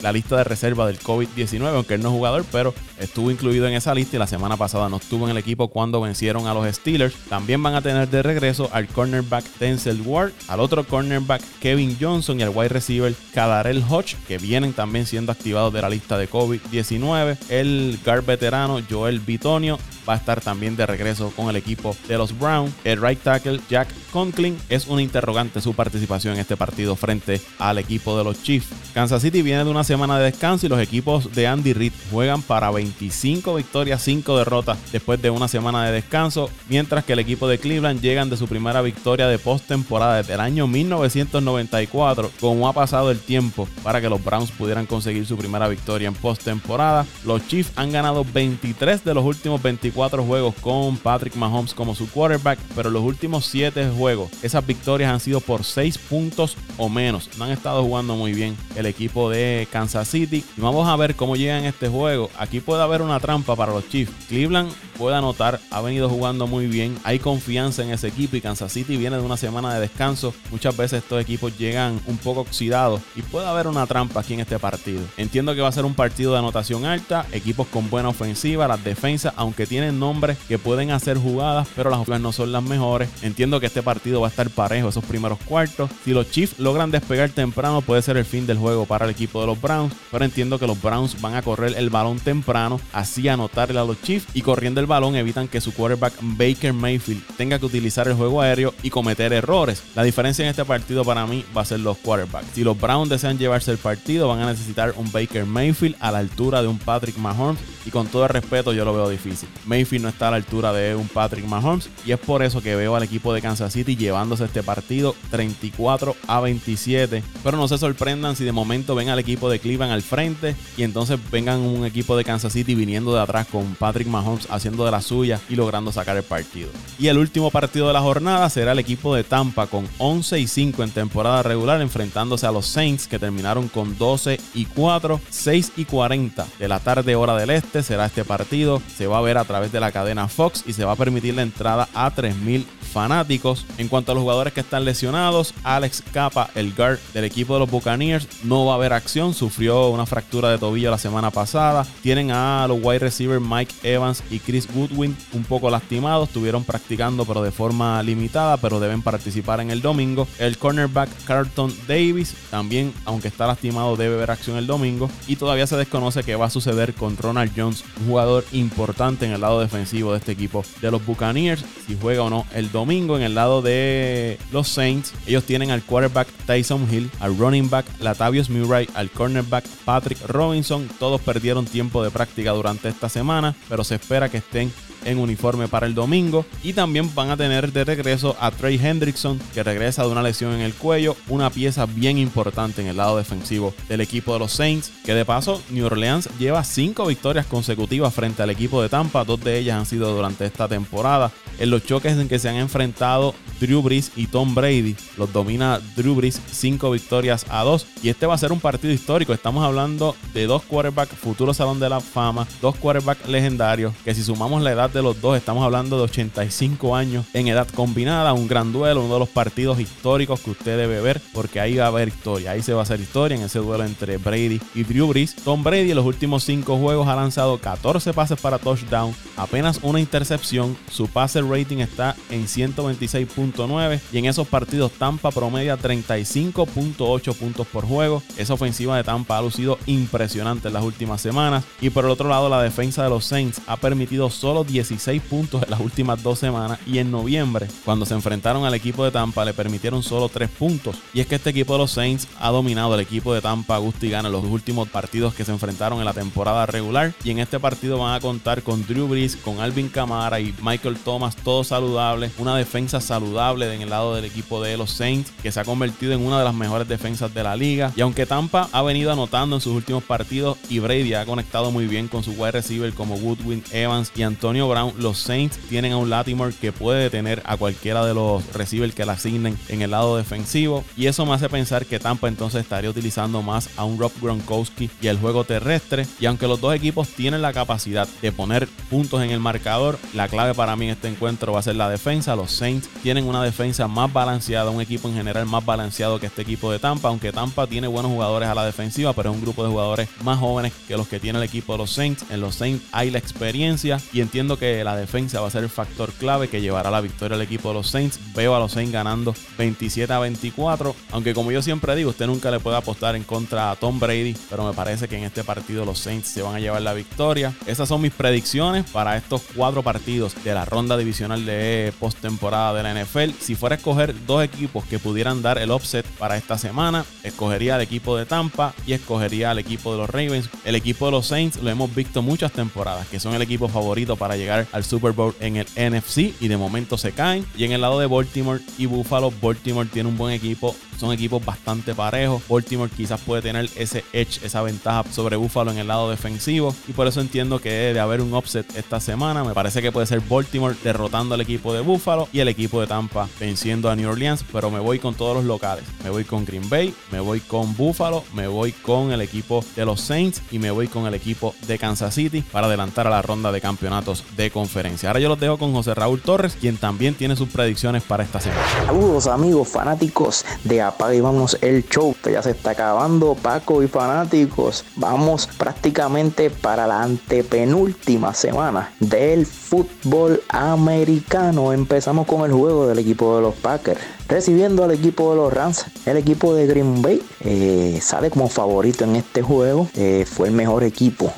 la 0.02 0.12
lista 0.12 0.38
de 0.38 0.44
reserva 0.44 0.88
del 0.88 1.00
COVID-19, 1.00 1.74
aunque 1.74 1.96
él 1.96 2.02
no 2.02 2.10
es 2.10 2.16
jugador, 2.16 2.46
pero 2.52 2.74
estuvo 3.00 3.32
incluido 3.32 3.45
incluido 3.46 3.68
en 3.68 3.76
esa 3.76 3.94
lista 3.94 4.16
y 4.16 4.20
la 4.20 4.26
semana 4.26 4.58
pasada 4.58 4.90
no 4.90 4.98
estuvo 4.98 5.26
en 5.26 5.30
el 5.30 5.38
equipo 5.38 5.68
cuando 5.68 6.02
vencieron 6.02 6.48
a 6.48 6.54
los 6.56 6.66
Steelers. 6.76 7.14
También 7.30 7.62
van 7.62 7.76
a 7.76 7.82
tener 7.84 8.10
de 8.10 8.24
regreso 8.24 8.72
al 8.74 8.88
cornerback 8.88 9.46
Denzel 9.60 10.02
Ward, 10.02 10.32
al 10.48 10.62
otro 10.62 10.84
cornerback 10.84 11.44
Kevin 11.60 11.96
Johnson 12.02 12.40
y 12.40 12.44
al 12.44 12.50
wide 12.50 12.70
receiver 12.70 13.14
Kadarel 13.36 13.84
Hodge, 13.88 14.16
que 14.28 14.40
vienen 14.40 14.74
también 14.74 15.06
siendo 15.06 15.32
activados 15.32 15.72
de 15.72 15.84
la 15.84 15.92
lista 15.92 16.18
de 16.18 16.28
COVID-19. 16.28 17.38
El 17.50 18.00
guard 18.04 18.26
veterano 18.26 18.82
Joel 18.90 19.20
Bitonio 19.20 19.78
va 20.08 20.14
a 20.14 20.18
estar 20.18 20.42
también 20.42 20.76
de 20.76 20.86
regreso 20.86 21.32
con 21.36 21.50
el 21.50 21.56
equipo 21.56 21.96
de 22.08 22.18
los 22.18 22.38
Browns. 22.38 22.74
El 22.84 23.02
right 23.02 23.22
tackle 23.22 23.60
Jack 23.70 23.88
Conklin 24.12 24.58
es 24.70 24.88
una 24.88 25.02
interrogante 25.02 25.62
su 25.62 25.74
participación 25.74 26.36
en 26.36 26.40
este 26.40 26.58
partido 26.58 26.96
frente 26.96 27.42
al 27.60 27.78
equipo 27.78 28.18
de 28.18 28.24
los 28.24 28.42
Chiefs. 28.42 28.68
Kansas 28.94 29.22
City 29.22 29.42
viene 29.42 29.64
de 29.64 29.70
una 29.70 29.84
semana 29.84 30.18
de 30.18 30.26
descanso 30.26 30.66
y 30.66 30.70
los 30.70 30.80
equipos 30.80 31.34
de 31.34 31.48
Andy 31.48 31.74
Reid 31.74 31.94
juegan 32.12 32.42
para 32.42 32.72
25 32.72 33.56
victorias, 33.56 34.02
5 34.02 34.38
derrotas 34.38 34.78
después 34.92 35.22
de 35.22 35.30
una 35.30 35.48
semana 35.48 35.86
de 35.86 35.92
descanso, 35.92 36.50
mientras 36.70 37.04
que 37.04 37.14
el 37.14 37.20
equipo 37.20 37.48
de 37.48 37.60
Cleveland 37.60 38.02
llegan 38.02 38.30
de 38.30 38.38
su 38.38 38.48
primera 38.48 38.82
victoria 38.82 39.28
de 39.28 39.40
postemporada 39.40 40.18
desde 40.18 40.34
el 40.34 40.40
año 40.40 40.68
1994, 40.68 42.32
como 42.40 42.68
ha 42.68 42.74
pasado 42.74 43.12
el 43.12 43.20
tiempo 43.20 43.68
para 43.84 44.02
que 44.02 44.10
los 44.10 44.24
Browns 44.24 44.52
pudieran 44.52 44.86
conseguir 44.86 45.26
su 45.26 45.38
primera 45.38 45.68
victoria 45.68 46.08
en 46.08 46.14
postemporada. 46.14 47.06
Los 47.26 47.48
Chiefs 47.48 47.72
han 47.76 47.92
ganado 47.92 48.26
23 48.34 49.04
de 49.04 49.14
los 49.14 49.26
últimos 49.26 49.62
24 49.62 49.95
cuatro 49.96 50.24
juegos 50.24 50.54
con 50.62 50.98
Patrick 50.98 51.36
Mahomes 51.36 51.74
como 51.74 51.96
su 51.96 52.10
quarterback, 52.10 52.60
pero 52.76 52.90
los 52.90 53.02
últimos 53.02 53.46
siete 53.46 53.90
juegos, 53.90 54.30
esas 54.44 54.68
victorias 54.68 55.12
han 55.12 55.22
sido 55.22 55.40
por 55.40 55.64
seis 55.64 55.98
puntos 55.98 56.58
o 56.78 56.90
menos. 56.90 57.30
No 57.38 57.46
han 57.46 57.52
estado 57.52 57.82
jugando 57.82 58.16
muy 58.16 58.34
bien 58.34 58.58
el 58.76 58.86
equipo 58.86 59.30
de 59.30 59.68
Kansas 59.72 60.10
City. 60.10 60.44
Y 60.58 60.62
vamos 60.62 60.88
a 60.88 60.96
ver 60.98 61.16
cómo 61.16 61.36
llegan 61.36 61.64
este 61.64 61.88
juego. 61.88 62.30
Aquí 62.38 62.60
puede 62.60 62.84
haber 62.84 63.02
una 63.02 63.20
trampa 63.20 63.56
para 63.56 63.74
los 63.74 63.88
Chiefs. 63.90 64.12
Cleveland 64.28 64.72
puede 64.98 65.16
anotar, 65.16 65.60
ha 65.72 65.82
venido 65.82 66.10
jugando 66.10 66.48
muy 66.48 66.68
bien. 66.68 66.98
Hay 67.04 67.20
confianza 67.20 67.84
en 67.84 67.92
ese 67.92 68.08
equipo 68.08 68.36
y 68.36 68.42
Kansas 68.42 68.72
City 68.72 68.98
viene 68.98 69.18
de 69.18 69.22
una 69.22 69.38
semana 69.38 69.74
de 69.74 69.82
descanso. 69.82 70.34
Muchas 70.52 70.76
veces 70.76 71.04
estos 71.04 71.22
equipos 71.22 71.58
llegan 71.58 72.00
un 72.08 72.18
poco 72.18 72.42
oxidados 72.42 73.02
y 73.16 73.22
puede 73.22 73.48
haber 73.48 73.68
una 73.68 73.86
trampa 73.86 74.22
aquí 74.22 74.34
en 74.34 74.40
este 74.40 74.60
partido. 74.60 75.02
Entiendo 75.18 75.56
que 75.56 75.62
va 75.62 75.70
a 75.70 75.74
ser 75.74 75.86
un 75.86 75.94
partido 75.94 76.34
de 76.34 76.40
anotación 76.40 76.86
alta, 76.86 77.26
equipos 77.32 77.68
con 77.68 77.90
buena 77.90 78.10
ofensiva, 78.10 78.68
las 78.68 78.84
defensas, 78.84 79.34
aunque 79.36 79.68
tienen 79.68 80.00
nombres 80.00 80.38
que 80.48 80.58
pueden 80.58 80.92
hacer 80.92 81.18
jugadas, 81.18 81.68
pero 81.76 81.90
las 81.90 82.00
jugadas 82.00 82.22
no 82.22 82.32
son 82.32 82.52
las 82.52 82.64
mejores. 82.64 83.10
Entiendo 83.22 83.60
que 83.60 83.68
este 83.68 83.84
partido 83.84 84.22
va 84.22 84.28
a 84.28 84.30
estar 84.30 84.50
parejo 84.50 84.90
esos 84.90 85.06
primeros 85.06 85.40
cuartos. 85.46 85.90
Si 86.04 86.12
los 86.12 86.30
Chiefs 86.30 86.60
logran 86.60 86.92
despegar 86.92 87.30
temprano, 87.30 87.82
puede 87.82 88.02
ser 88.02 88.18
el 88.18 88.26
fin 88.26 88.48
del 88.48 88.58
juego 88.58 88.86
para 88.86 89.06
el 89.06 89.12
equipo 89.12 89.42
de 89.42 89.48
los 89.48 89.62
Browns, 89.62 89.94
pero 90.12 90.26
entiendo 90.26 90.60
que 90.60 90.68
los 90.68 90.82
Browns 90.82 91.22
van 91.22 91.36
a 91.36 91.42
correr 91.42 91.76
el 91.78 91.90
balón 91.90 92.20
temprano, 92.20 92.80
así 92.94 93.28
anotarle 93.28 93.80
a 93.80 93.84
los 93.84 94.02
Chiefs 94.02 94.28
y 94.34 94.42
corriendo 94.42 94.80
el 94.80 94.85
balón 94.86 95.16
evitan 95.16 95.48
que 95.48 95.62
su 95.62 95.74
quarterback 95.74 96.14
Baker 96.22 96.74
Mayfield 96.74 97.24
tenga 97.38 97.60
que 97.60 97.66
utilizar 97.66 98.08
el 98.08 98.16
juego 98.16 98.42
aéreo 98.42 98.74
y 98.84 98.90
cometer 98.90 99.34
errores. 99.34 99.84
La 99.96 100.04
diferencia 100.04 100.44
en 100.44 100.50
este 100.50 100.66
partido 100.66 101.04
para 101.04 101.26
mí 101.26 101.46
va 101.56 101.62
a 101.62 101.66
ser 101.66 101.80
los 101.80 101.98
quarterbacks. 101.98 102.48
Si 102.54 102.64
los 102.64 102.80
Browns 102.80 103.10
desean 103.10 103.38
llevarse 103.38 103.72
el 103.72 103.78
partido, 103.78 104.28
van 104.28 104.42
a 104.42 104.48
necesitar 104.48 104.94
un 104.98 105.12
Baker 105.12 105.46
Mayfield 105.46 105.96
a 106.00 106.12
la 106.12 106.20
altura 106.20 106.62
de 106.62 106.68
un 106.68 106.78
Patrick 106.78 107.18
Mahomes 107.18 107.60
y 107.86 107.92
con 107.92 108.08
todo 108.08 108.24
el 108.24 108.30
respeto 108.30 108.74
yo 108.74 108.84
lo 108.84 108.94
veo 108.94 109.10
difícil. 109.10 109.48
Mayfield 109.66 110.04
no 110.04 110.10
está 110.10 110.28
a 110.28 110.32
la 110.32 110.38
altura 110.38 110.74
de 110.74 110.96
un 110.96 111.08
Patrick 111.08 111.46
Mahomes 111.46 111.90
y 112.06 112.12
es 112.12 112.20
por 112.20 112.44
eso 112.44 112.62
que 112.62 112.76
veo 112.76 112.96
al 112.96 113.04
equipo 113.04 113.34
de 113.34 113.42
Kansas 113.42 113.74
City 113.74 113.96
llevándose 113.96 114.46
este 114.46 114.64
partido 114.64 115.16
34 115.32 116.16
a 116.28 116.40
27. 116.40 117.24
Pero 117.44 117.58
no 117.58 117.68
se 117.68 117.78
sorprendan 117.78 118.36
si 118.36 118.44
de 118.44 118.52
momento 118.52 118.96
ven 118.96 119.10
al 119.10 119.20
equipo 119.20 119.50
de 119.50 119.60
Cleveland 119.60 119.94
al 119.94 120.02
frente 120.02 120.56
y 120.78 120.84
entonces 120.84 121.20
vengan 121.32 121.60
un 121.60 121.86
equipo 121.86 122.18
de 122.18 122.24
Kansas 122.24 122.54
City 122.54 122.76
viniendo 122.76 123.14
de 123.14 123.22
atrás 123.22 123.48
con 123.48 123.76
Patrick 123.76 124.08
Mahomes 124.08 124.48
haciendo 124.50 124.75
de 124.84 124.92
la 124.92 125.02
suya 125.02 125.40
y 125.48 125.56
logrando 125.56 125.92
sacar 125.92 126.18
el 126.18 126.24
partido. 126.24 126.70
Y 126.98 127.08
el 127.08 127.18
último 127.18 127.52
partido 127.52 127.88
de 127.88 127.94
la 127.94 128.02
jornada 128.02 128.50
será 128.50 128.72
el 128.72 128.80
equipo 128.80 129.16
de 129.16 129.24
Tampa 129.24 129.68
con 129.68 129.88
11 130.00 130.40
y 130.40 130.48
5 130.48 130.84
en 130.84 130.92
temporada 130.92 131.44
regular 131.44 131.82
enfrentándose 131.82 132.48
a 132.48 132.52
los 132.52 132.66
Saints 132.66 133.08
que 133.08 133.20
terminaron 133.20 133.68
con 133.68 133.98
12 133.98 134.40
y 134.54 134.66
4, 134.66 135.22
6 135.30 135.72
y 135.78 135.86
40 135.86 136.48
de 136.60 136.68
la 136.68 136.80
tarde 136.80 137.16
hora 137.16 137.36
del 137.36 137.52
este 137.52 137.84
será 137.84 138.08
este 138.08 138.26
partido. 138.26 138.82
Se 138.96 139.08
va 139.08 139.20
a 139.20 139.22
ver 139.22 139.38
a 139.38 139.46
través 139.46 139.72
de 139.72 139.80
la 139.80 139.92
cadena 139.92 140.28
Fox 140.28 140.64
y 140.66 140.74
se 140.74 140.84
va 140.84 140.94
a 140.94 140.98
permitir 140.98 141.36
la 141.36 141.44
entrada 141.44 141.88
a 141.94 142.14
3.000 142.14 142.66
fanáticos. 142.96 143.66
En 143.78 143.88
cuanto 143.88 144.12
a 144.12 144.16
los 144.16 144.22
jugadores 144.22 144.54
que 144.54 144.62
están 144.62 144.86
lesionados, 144.86 145.54
Alex 145.64 146.04
Capa, 146.14 146.50
el 146.56 146.74
guard 146.74 147.00
del 147.14 147.26
equipo 147.26 147.54
de 147.54 147.60
los 147.60 147.70
Buccaneers, 147.70 148.28
no 148.44 148.66
va 148.66 148.74
a 148.74 148.76
haber 148.76 148.94
acción. 148.94 149.34
Sufrió 149.34 149.90
una 149.90 150.06
fractura 150.06 150.50
de 150.50 150.58
tobillo 150.58 150.90
la 150.90 150.98
semana 150.98 151.30
pasada. 151.30 151.86
Tienen 152.02 152.32
a 152.32 152.66
los 152.68 152.80
wide 152.82 153.00
receivers 153.00 153.42
Mike 153.42 153.76
Evans 153.84 154.24
y 154.30 154.40
Chris 154.40 154.65
Goodwin 154.74 155.16
un 155.34 155.44
poco 155.44 155.70
lastimados. 155.70 156.28
Estuvieron 156.28 156.64
practicando 156.64 157.26
pero 157.26 157.42
de 157.42 157.52
forma 157.52 158.02
limitada, 158.04 158.58
pero 158.58 158.80
deben 158.80 159.02
participar 159.02 159.60
en 159.60 159.72
el 159.72 159.82
domingo. 159.82 160.28
El 160.40 160.58
cornerback 160.58 161.10
Carlton 161.26 161.74
Davis 161.88 162.36
también, 162.50 162.94
aunque 163.06 163.28
está 163.28 163.48
lastimado, 163.48 163.96
debe 163.96 164.16
ver 164.18 164.32
acción 164.32 164.58
el 164.58 164.68
domingo. 164.68 165.10
Y 165.28 165.36
todavía 165.36 165.68
se 165.68 165.78
desconoce 165.78 166.24
qué 166.24 166.36
va 166.36 166.46
a 166.46 166.50
suceder 166.50 166.94
con 166.94 167.18
Ronald 167.18 167.52
Jones 167.56 167.84
un 168.02 168.08
jugador 168.08 168.46
importante 168.52 169.26
en 169.26 169.32
el 169.32 169.42
lado 169.42 169.60
defensivo 169.60 170.12
de 170.12 170.20
este 170.20 170.32
equipo 170.32 170.64
de 170.82 170.92
los 170.92 171.06
Buccaneers, 171.06 171.64
si 171.88 171.98
juega 172.00 172.24
o 172.24 172.30
no 172.30 172.46
el 172.54 172.72
domingo. 172.72 173.18
En 173.18 173.24
el 173.24 173.36
lado 173.36 173.62
de 173.62 174.38
los 174.52 174.68
Saints, 174.68 175.14
ellos 175.26 175.44
tienen 175.44 175.72
al 175.72 175.84
quarterback 175.84 176.28
Tyson 176.46 176.88
Hill, 176.92 177.10
al 177.20 177.38
running 177.38 177.70
back 177.70 177.86
Latavius 178.00 178.50
Murray, 178.50 178.88
al 178.94 179.10
cornerback 179.10 179.66
Patrick 179.86 180.20
Robinson. 180.28 180.90
Todos 181.00 181.22
perdieron 181.22 181.66
tiempo 181.66 182.04
de 182.04 182.12
práctica 182.12 182.52
durante 182.52 182.90
esta 182.90 183.10
semana, 183.10 183.56
pero 183.70 183.84
se 183.84 183.96
espera 183.96 184.30
que 184.30 184.38
thing. 184.56 184.95
En 185.06 185.20
uniforme 185.20 185.68
para 185.68 185.88
el 185.88 185.96
domingo. 185.96 186.46
Y 186.64 186.74
también 186.74 187.14
van 187.16 187.30
a 187.30 187.38
tener 187.38 187.72
de 187.72 187.86
regreso 187.86 188.36
a 188.40 188.52
Trey 188.52 188.80
Hendrickson, 188.82 189.40
que 189.54 189.64
regresa 189.64 190.04
de 190.04 190.10
una 190.10 190.24
lesión 190.24 190.54
en 190.54 190.62
el 190.62 190.74
cuello, 190.74 191.16
una 191.30 191.50
pieza 191.50 191.86
bien 191.86 192.18
importante 192.18 192.82
en 192.82 192.88
el 192.88 192.98
lado 192.98 193.18
defensivo 193.18 193.74
del 193.88 194.02
equipo 194.02 194.34
de 194.34 194.40
los 194.40 194.52
Saints. 194.52 194.92
Que 195.06 195.14
de 195.14 195.26
paso, 195.26 195.62
New 195.70 195.86
Orleans 195.86 196.30
lleva 196.40 196.64
cinco 196.64 197.06
victorias 197.06 197.46
consecutivas 197.46 198.14
frente 198.14 198.44
al 198.44 198.50
equipo 198.50 198.82
de 198.82 198.90
Tampa, 198.90 199.24
dos 199.24 199.42
de 199.42 199.60
ellas 199.60 199.78
han 199.78 199.86
sido 199.86 200.14
durante 200.14 200.46
esta 200.46 200.68
temporada. 200.68 201.32
En 201.58 201.70
los 201.70 201.86
choques 201.86 202.18
en 202.18 202.28
que 202.28 202.40
se 202.40 202.50
han 202.50 202.56
enfrentado 202.58 203.34
Drew 203.62 203.82
Brees 203.82 204.12
y 204.16 204.28
Tom 204.28 204.54
Brady, 204.54 204.96
los 205.18 205.32
domina 205.32 205.80
Drew 205.96 206.16
Brees 206.16 206.42
cinco 206.52 206.92
victorias 206.92 207.46
a 207.50 207.64
dos. 207.64 207.88
Y 208.04 208.10
este 208.10 208.26
va 208.26 208.34
a 208.34 208.38
ser 208.38 208.52
un 208.52 208.60
partido 208.60 208.94
histórico. 208.94 209.34
Estamos 209.34 209.64
hablando 209.64 210.16
de 210.34 210.48
dos 210.48 210.64
quarterbacks, 210.64 211.16
futuro 211.16 211.54
salón 211.54 211.80
de 211.80 211.90
la 211.90 212.02
fama, 212.02 212.46
dos 212.62 212.76
quarterbacks 212.76 213.30
legendarios, 213.30 213.94
que 214.04 214.14
si 214.14 214.24
sumamos 214.24 214.62
la 214.64 214.72
edad 214.72 214.90
de 214.96 215.04
los 215.04 215.20
dos, 215.22 215.38
estamos 215.38 215.64
hablando 215.64 215.98
de 215.98 216.04
85 216.04 216.96
años 216.96 217.26
en 217.34 217.48
edad 217.48 217.68
combinada, 217.68 218.34
un 218.34 218.48
gran 218.48 218.72
duelo, 218.72 219.04
uno 219.04 219.16
de 219.16 219.20
los 219.20 219.30
partidos 219.30 219.80
históricos 219.80 220.40
que 220.40 220.52
usted 220.52 220.78
debe 220.78 221.02
ver, 221.02 221.22
porque 221.34 221.60
ahí 221.60 221.76
va 221.76 221.84
a 221.84 221.88
haber 221.88 222.08
historia, 222.08 222.52
ahí 222.52 222.62
se 222.62 222.74
va 222.74 222.80
a 222.80 222.84
hacer 222.84 223.02
historia 223.02 223.38
en 223.38 223.44
ese 223.44 223.60
duelo 223.60 223.84
entre 223.84 224.18
Brady 224.18 224.62
y 224.74 224.84
Drew 224.84 225.08
Brees. 225.08 225.36
Tom 225.36 225.64
Brady 225.64 225.92
en 225.92 225.98
los 225.98 226.06
últimos 226.06 226.46
5 226.46 226.78
juegos 226.78 227.08
ha 227.10 227.16
lanzado 227.16 227.58
14 227.58 228.14
pases 228.14 228.40
para 228.40 228.58
touchdown, 228.58 229.14
apenas 229.36 229.80
una 229.82 230.00
intercepción, 230.00 230.78
su 230.90 231.08
pase 231.10 231.42
rating 231.42 231.80
está 231.80 232.16
en 232.30 232.46
126.9 232.46 234.00
y 234.14 234.18
en 234.18 234.26
esos 234.26 234.48
partidos 234.48 234.94
Tampa 234.94 235.32
promedia 235.32 235.78
35.8 235.78 237.36
puntos 237.36 237.68
por 237.68 237.86
juego. 237.86 238.24
Esa 238.38 238.54
ofensiva 238.54 238.96
de 238.96 239.04
Tampa 239.04 239.38
ha 239.38 239.42
lucido 239.42 239.78
impresionante 239.88 240.70
en 240.70 240.74
las 240.74 240.84
últimas 240.84 241.20
semanas 241.20 241.66
y 241.82 241.90
por 241.90 242.06
el 242.06 242.12
otro 242.12 242.30
lado 242.30 242.48
la 242.48 242.62
defensa 242.62 243.04
de 243.04 243.10
los 243.10 243.26
Saints 243.26 243.62
ha 243.68 243.76
permitido 243.76 244.30
solo 244.30 244.64
10 244.64 244.85
16 244.88 245.22
puntos 245.24 245.64
en 245.64 245.70
las 245.70 245.80
últimas 245.80 246.22
dos 246.22 246.40
semanas 246.40 246.80
y 246.86 247.00
en 247.00 247.12
noviembre, 247.12 247.68
cuando 247.84 248.06
se 248.06 248.14
enfrentaron 248.14 248.66
al 248.66 248.74
equipo 248.74 249.04
de 249.04 249.12
Tampa, 249.12 249.46
le 249.46 249.54
permitieron 249.54 250.04
solo 250.04 250.30
3 250.30 250.50
puntos. 250.50 250.96
Y 251.14 251.20
es 251.20 251.28
que 251.28 251.36
este 251.36 251.50
equipo 251.50 251.74
de 251.74 251.80
los 251.80 251.92
Saints 251.92 252.28
ha 252.40 252.50
dominado 252.50 252.94
el 252.94 253.02
equipo 253.02 253.34
de 253.34 253.42
Tampa 253.42 253.78
Gusti 253.78 254.10
Gana 254.10 254.28
en 254.28 254.34
los 254.34 254.44
últimos 254.44 254.88
partidos 254.90 255.34
que 255.34 255.46
se 255.46 255.52
enfrentaron 255.52 256.00
en 256.00 256.06
la 256.06 256.14
temporada 256.14 256.66
regular. 256.66 257.14
Y 257.24 257.32
en 257.32 257.40
este 257.40 257.60
partido 257.60 257.98
van 257.98 258.14
a 258.14 258.20
contar 258.20 258.62
con 258.62 258.86
Drew 258.86 259.08
Brees, 259.08 259.36
con 259.36 259.60
Alvin 259.60 259.90
Kamara 259.90 260.40
y 260.40 260.54
Michael 260.62 260.98
Thomas, 260.98 261.36
todos 261.36 261.68
saludables. 261.68 262.34
Una 262.38 262.56
defensa 262.56 263.02
saludable 263.02 263.74
en 263.74 263.82
el 263.82 263.90
lado 263.90 264.16
del 264.16 264.26
equipo 264.26 264.62
de 264.62 264.78
los 264.78 264.92
Saints, 264.92 265.32
que 265.42 265.52
se 265.52 265.60
ha 265.60 265.66
convertido 265.66 266.14
en 266.14 266.22
una 266.22 266.40
de 266.40 266.46
las 266.46 266.54
mejores 266.54 266.88
defensas 266.88 267.34
de 267.34 267.44
la 267.44 267.56
liga. 267.56 267.92
Y 267.96 268.02
aunque 268.02 268.26
Tampa 268.26 268.70
ha 268.72 268.82
venido 268.82 269.12
anotando 269.12 269.56
en 269.56 269.62
sus 269.62 269.74
últimos 269.74 270.04
partidos 270.04 270.58
y 270.70 270.80
Brady 270.80 271.14
ha 271.14 271.26
conectado 271.26 271.72
muy 271.72 271.88
bien 271.88 272.08
con 272.08 272.24
su 272.24 272.32
wide 272.32 272.52
receiver 272.52 272.94
como 272.94 273.16
Woodwin 273.16 273.64
Evans 273.72 274.12
y 274.16 274.24
Antonio 274.24 274.68
los 274.98 275.18
Saints 275.18 275.58
tienen 275.70 275.94
a 275.94 275.98
un 275.98 276.10
Latimore 276.10 276.54
que 276.54 276.72
puede 276.72 277.04
detener 277.04 277.42
a 277.46 277.58
cualquiera 277.58 278.06
de 278.06 278.14
los 278.14 278.46
receivers 278.54 278.94
que 278.94 279.06
le 279.06 279.12
asignen 279.12 279.58
en 279.70 279.82
el 279.82 279.92
lado 279.92 280.18
defensivo. 280.18 280.84
Y 280.98 281.08
eso 281.08 281.26
me 281.26 281.34
hace 281.34 281.50
pensar 281.50 281.86
que 281.86 282.00
Tampa 282.00 282.28
entonces 282.28 282.62
estaría 282.62 282.90
utilizando 282.90 283.42
más 283.42 283.70
a 283.78 283.84
un 283.84 283.98
Rob 283.98 284.12
Gronkowski 284.22 284.90
y 285.02 285.08
el 285.08 285.18
juego 285.18 285.44
terrestre. 285.44 286.06
Y 286.20 286.26
aunque 286.26 286.48
los 286.48 286.62
dos 286.62 286.76
equipos 286.76 287.10
tienen 287.10 287.42
la 287.42 287.54
capacidad 287.54 288.08
de 288.22 288.32
poner 288.32 288.68
puntos 288.90 289.22
en 289.24 289.32
el 289.32 289.40
marcador, 289.40 289.98
la 290.14 290.28
clave 290.28 290.54
para 290.54 290.76
mí 290.76 290.86
en 290.86 290.92
este 290.92 291.08
encuentro 291.08 291.54
va 291.54 291.60
a 291.60 291.64
ser 291.64 291.76
la 291.76 291.90
defensa. 291.90 292.36
Los 292.36 292.52
Saints 292.52 292.90
tienen 293.02 293.26
una 293.26 293.44
defensa 293.44 293.88
más 293.88 294.12
balanceada, 294.12 294.70
un 294.70 294.82
equipo 294.82 295.08
en 295.08 295.16
general 295.16 295.46
más 295.46 295.66
balanceado 295.66 296.20
que 296.20 296.28
este 296.28 296.42
equipo 296.42 296.72
de 296.72 296.80
Tampa. 296.80 297.10
Aunque 297.10 297.32
Tampa 297.32 297.68
tiene 297.68 297.88
buenos 297.88 298.12
jugadores 298.12 298.50
a 298.50 298.56
la 298.56 298.66
defensiva, 298.66 299.14
pero 299.14 299.30
es 299.30 299.36
un 299.36 299.42
grupo 299.42 299.64
de 299.64 299.70
jugadores 299.70 300.10
más 300.24 300.40
jóvenes 300.40 300.74
que 300.88 300.98
los 300.98 301.08
que 301.08 301.20
tiene 301.20 301.40
el 301.40 301.46
equipo 301.46 301.74
de 301.74 301.80
los 301.80 301.92
Saints. 301.92 302.26
En 302.30 302.42
los 302.42 302.56
Saints 302.56 302.86
hay 302.92 303.12
la 303.12 303.20
experiencia 303.20 304.00
y 304.14 304.22
entiendo 304.22 304.58
que 304.58 304.65
la 304.84 304.96
defensa 304.96 305.42
va 305.42 305.48
a 305.48 305.52
ser 305.52 305.64
el 305.64 305.70
factor 305.70 306.12
clave 306.14 306.48
que 306.48 306.62
llevará 306.62 306.92
la 306.92 307.02
victoria 307.02 307.36
al 307.36 307.42
equipo 307.42 307.70
de 307.70 307.76
los 307.76 307.90
Saints. 307.90 308.20
Veo 308.34 308.56
a 308.56 308.60
los 308.60 308.72
Saints 308.72 308.92
ganando 308.92 309.36
27 309.58 310.12
a 310.12 310.20
24. 310.20 310.96
Aunque 311.12 311.34
como 311.34 311.52
yo 311.52 311.62
siempre 311.62 311.96
digo, 311.96 312.10
usted 312.10 312.28
nunca 312.28 312.52
le 312.52 312.60
puede 312.60 312.78
apostar 312.78 313.16
en 313.16 313.24
contra 313.24 313.72
a 313.72 313.76
Tom 313.76 314.00
Brady. 314.00 314.36
Pero 314.50 314.66
me 314.66 314.74
parece 314.74 315.08
que 315.08 315.18
en 315.18 315.24
este 315.24 315.44
partido 315.44 315.86
los 315.86 316.00
Saints 316.00 316.30
se 316.30 316.42
van 316.42 316.56
a 316.56 316.60
llevar 316.60 316.82
la 316.82 316.94
victoria. 316.94 317.54
Esas 317.66 317.90
son 317.90 318.02
mis 318.02 318.14
predicciones 318.14 318.90
para 318.90 319.18
estos 319.18 319.42
cuatro 319.56 319.84
partidos 319.84 320.36
de 320.44 320.54
la 320.54 320.66
ronda 320.66 320.98
divisional 320.98 321.46
de 321.46 321.94
postemporada 322.00 322.74
de 322.74 322.84
la 322.84 323.04
NFL. 323.04 323.32
Si 323.40 323.56
fuera 323.56 323.76
a 323.76 323.78
escoger 323.78 324.14
dos 324.26 324.44
equipos 324.44 324.86
que 324.86 325.00
pudieran 325.00 325.42
dar 325.42 325.58
el 325.58 325.72
offset 325.72 326.06
para 326.18 326.38
esta 326.38 326.58
semana, 326.58 327.06
escogería 327.24 327.76
al 327.76 327.82
equipo 327.82 328.18
de 328.18 328.26
Tampa 328.26 328.74
y 328.86 328.94
escogería 328.94 329.52
al 329.52 329.60
equipo 329.60 329.92
de 329.92 329.98
los 330.00 330.10
Ravens. 330.10 330.50
El 330.64 330.76
equipo 330.76 331.06
de 331.06 331.12
los 331.12 331.28
Saints 331.28 331.62
lo 331.62 331.70
hemos 331.70 331.94
visto 331.94 332.22
muchas 332.22 332.52
temporadas, 332.52 333.08
que 333.08 333.20
son 333.20 333.34
el 333.34 333.42
equipo 333.42 333.68
favorito 333.68 334.16
para 334.16 334.36
llegar 334.36 334.45
al 334.50 334.84
Super 334.84 335.12
Bowl 335.12 335.36
en 335.40 335.58
el 335.58 335.68
NFC 335.76 336.34
y 336.40 336.48
de 336.48 336.58
momento 336.58 336.98
se 336.98 337.12
caen. 337.12 337.46
Y 337.58 337.64
en 337.64 337.72
el 337.72 337.82
lado 337.82 338.00
de 338.00 338.08
Baltimore 338.08 338.62
y 338.78 338.86
Buffalo, 338.86 339.32
Baltimore 339.42 339.90
tiene 339.92 340.10
un 340.10 340.18
buen 340.18 340.34
equipo, 340.34 340.76
son 340.98 341.12
equipos 341.12 341.44
bastante 341.44 341.94
parejos. 341.94 342.42
Baltimore 342.48 342.92
quizás 342.96 343.20
puede 343.22 343.42
tener 343.42 343.70
ese 343.76 344.04
edge, 344.14 344.44
esa 344.44 344.62
ventaja 344.62 345.04
sobre 345.12 345.36
Buffalo 345.36 345.72
en 345.72 345.78
el 345.78 345.88
lado 345.88 346.10
defensivo 346.10 346.76
y 346.88 346.94
por 346.94 347.08
eso 347.08 347.22
entiendo 347.22 347.60
que 347.60 347.72
debe 347.72 348.00
haber 348.00 348.22
un 348.22 348.34
offset 348.34 348.66
esta 348.76 349.00
semana. 349.00 349.44
Me 349.44 349.54
parece 349.54 349.82
que 349.82 349.92
puede 349.92 350.08
ser 350.08 350.22
Baltimore 350.22 350.76
derrotando 350.84 351.36
al 351.36 351.42
equipo 351.42 351.74
de 351.74 351.82
Buffalo 351.82 352.28
y 352.32 352.40
el 352.40 352.48
equipo 352.48 352.82
de 352.82 352.88
Tampa 352.88 353.28
venciendo 353.40 353.90
a 353.90 353.96
New 353.96 354.10
Orleans, 354.10 354.44
pero 354.52 354.70
me 354.70 354.80
voy 354.80 355.00
con 355.00 355.16
todos 355.16 355.36
los 355.36 355.46
locales. 355.46 355.84
Me 356.04 356.10
voy 356.10 356.24
con 356.24 356.46
Green 356.46 356.70
Bay, 356.70 356.94
me 357.12 357.20
voy 357.20 357.40
con 357.40 357.76
Buffalo, 357.76 358.24
me 358.34 358.48
voy 358.48 358.72
con 358.72 359.12
el 359.12 359.22
equipo 359.22 359.64
de 359.76 359.86
los 359.86 360.02
Saints 360.02 360.42
y 360.52 360.60
me 360.60 360.72
voy 360.72 360.88
con 360.88 361.06
el 361.06 361.14
equipo 361.14 361.56
de 361.68 361.78
Kansas 361.78 362.14
City 362.14 362.42
para 362.42 362.68
adelantar 362.68 363.08
a 363.08 363.10
la 363.10 363.22
ronda 363.22 363.52
de 363.52 363.62
campeonatos 363.62 364.24
de 364.36 364.52
conferencia. 364.52 365.10
Ahora 365.10 365.20
yo 365.20 365.30
los 365.30 365.40
dejo 365.40 365.58
con 365.58 365.74
José 365.74 365.94
Raúl 365.94 366.22
Torres, 366.22 366.58
quien 366.60 366.78
también 366.78 367.16
tiene 367.16 367.36
sus 367.36 367.50
predicciones 367.50 368.04
para 368.04 368.24
esta 368.24 368.40
semana. 368.40 368.62
Saludos 368.86 369.28
amigos 369.28 369.68
fanáticos 369.68 370.46
de 370.64 370.82
Apaga 370.88 371.14
y 371.16 371.22
Vamos 371.22 371.58
el 371.62 371.88
Show, 371.88 372.16
que 372.24 372.32
ya 372.32 372.42
se 372.42 372.52
está 372.52 372.72
acabando, 372.72 373.36
Paco 373.36 373.84
y 373.84 373.88
fanáticos. 373.88 374.86
Vamos 374.96 375.48
prácticamente 375.48 376.50
para 376.50 376.88
la 376.88 377.02
antepenúltima 377.02 378.34
semana 378.34 378.94
del 379.00 379.46
fútbol 379.46 380.42
americano. 380.50 381.74
Empezamos 381.74 382.28
con 382.28 382.46
el 382.46 382.52
juego 382.52 382.88
del 382.88 383.00
equipo 383.00 383.36
de 383.36 383.42
los 383.42 383.56
Packers. 383.56 384.00
Recibiendo 384.28 384.84
al 384.84 384.92
equipo 384.92 385.32
de 385.32 385.36
los 385.38 385.54
Rams, 385.54 385.86
el 386.06 386.18
equipo 386.18 386.54
de 386.54 386.68
Green 386.68 387.02
Bay 387.02 387.22
eh, 387.42 388.00
sale 388.02 388.30
como 388.30 388.50
favorito 388.50 389.04
en 389.04 389.16
este 389.16 389.42
juego. 389.42 389.88
Eh, 389.96 390.26
fue 390.28 390.48
el 390.48 390.54
mejor 390.54 390.84
equipo 390.84 391.32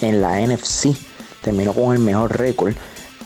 en 0.00 0.20
la 0.20 0.40
NFC 0.40 0.96
terminó 1.44 1.74
con 1.74 1.92
el 1.92 2.00
mejor 2.00 2.36
récord 2.36 2.74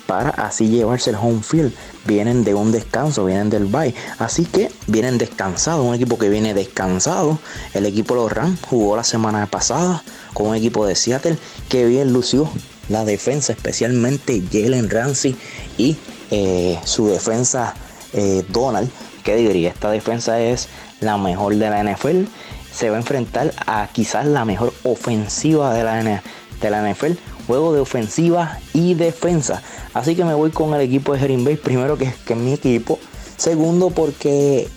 para 0.09 0.31
así 0.31 0.69
llevarse 0.69 1.11
el 1.11 1.17
home 1.17 1.43
field. 1.43 1.71
Vienen 2.07 2.43
de 2.43 2.55
un 2.55 2.73
descanso, 2.73 3.27
vienen 3.27 3.51
del 3.51 3.67
bye. 3.67 3.95
Así 4.19 4.47
que 4.47 4.71
vienen 4.87 5.19
descansados, 5.19 5.85
un 5.87 5.95
equipo 5.95 6.17
que 6.17 6.31
viene 6.31 6.55
descansado. 6.55 7.39
El 7.75 7.85
equipo 7.85 8.15
de 8.15 8.23
los 8.23 8.33
Rams 8.33 8.59
jugó 8.67 8.97
la 8.97 9.05
semana 9.05 9.45
pasada 9.45 10.03
con 10.33 10.47
un 10.47 10.57
equipo 10.57 10.87
de 10.87 10.97
Seattle 10.97 11.37
que 11.69 11.85
bien 11.85 12.15
lució 12.15 12.51
la 12.89 13.05
defensa, 13.05 13.53
especialmente 13.53 14.43
Jalen 14.51 14.89
Ramsey 14.89 15.37
y 15.77 15.99
eh, 16.31 16.81
su 16.85 17.09
defensa 17.09 17.75
eh, 18.15 18.47
Donald. 18.49 18.91
Que 19.23 19.37
diría, 19.37 19.69
esta 19.69 19.91
defensa 19.91 20.41
es 20.41 20.69
la 21.03 21.19
mejor 21.19 21.55
de 21.55 21.69
la 21.69 21.85
NFL. 21.85 22.25
Se 22.73 22.89
va 22.89 22.97
a 22.97 23.01
enfrentar 23.01 23.53
a 23.67 23.91
quizás 23.93 24.25
la 24.25 24.47
mejor 24.47 24.73
ofensiva 24.85 25.75
de 25.75 25.85
la, 25.85 26.23
de 26.63 26.71
la 26.71 26.91
NFL 26.91 27.13
juego 27.49 27.73
de 27.73 27.81
ofensiva 27.81 28.61
y 28.73 28.95
defensa. 28.95 29.63
Así 29.95 30.15
que 30.15 30.25
me 30.25 30.35
voy 30.35 30.51
con 30.51 30.73
el 30.75 30.83
equipo 30.83 31.15
de 31.15 31.21
Green 31.21 31.45
Bay, 31.45 31.57
primero 31.57 31.99
que, 31.99 32.13
que 32.25 32.37
mi 32.37 32.53
equipo. 32.53 33.01
Segundo 33.37 33.91
porque 33.91 34.69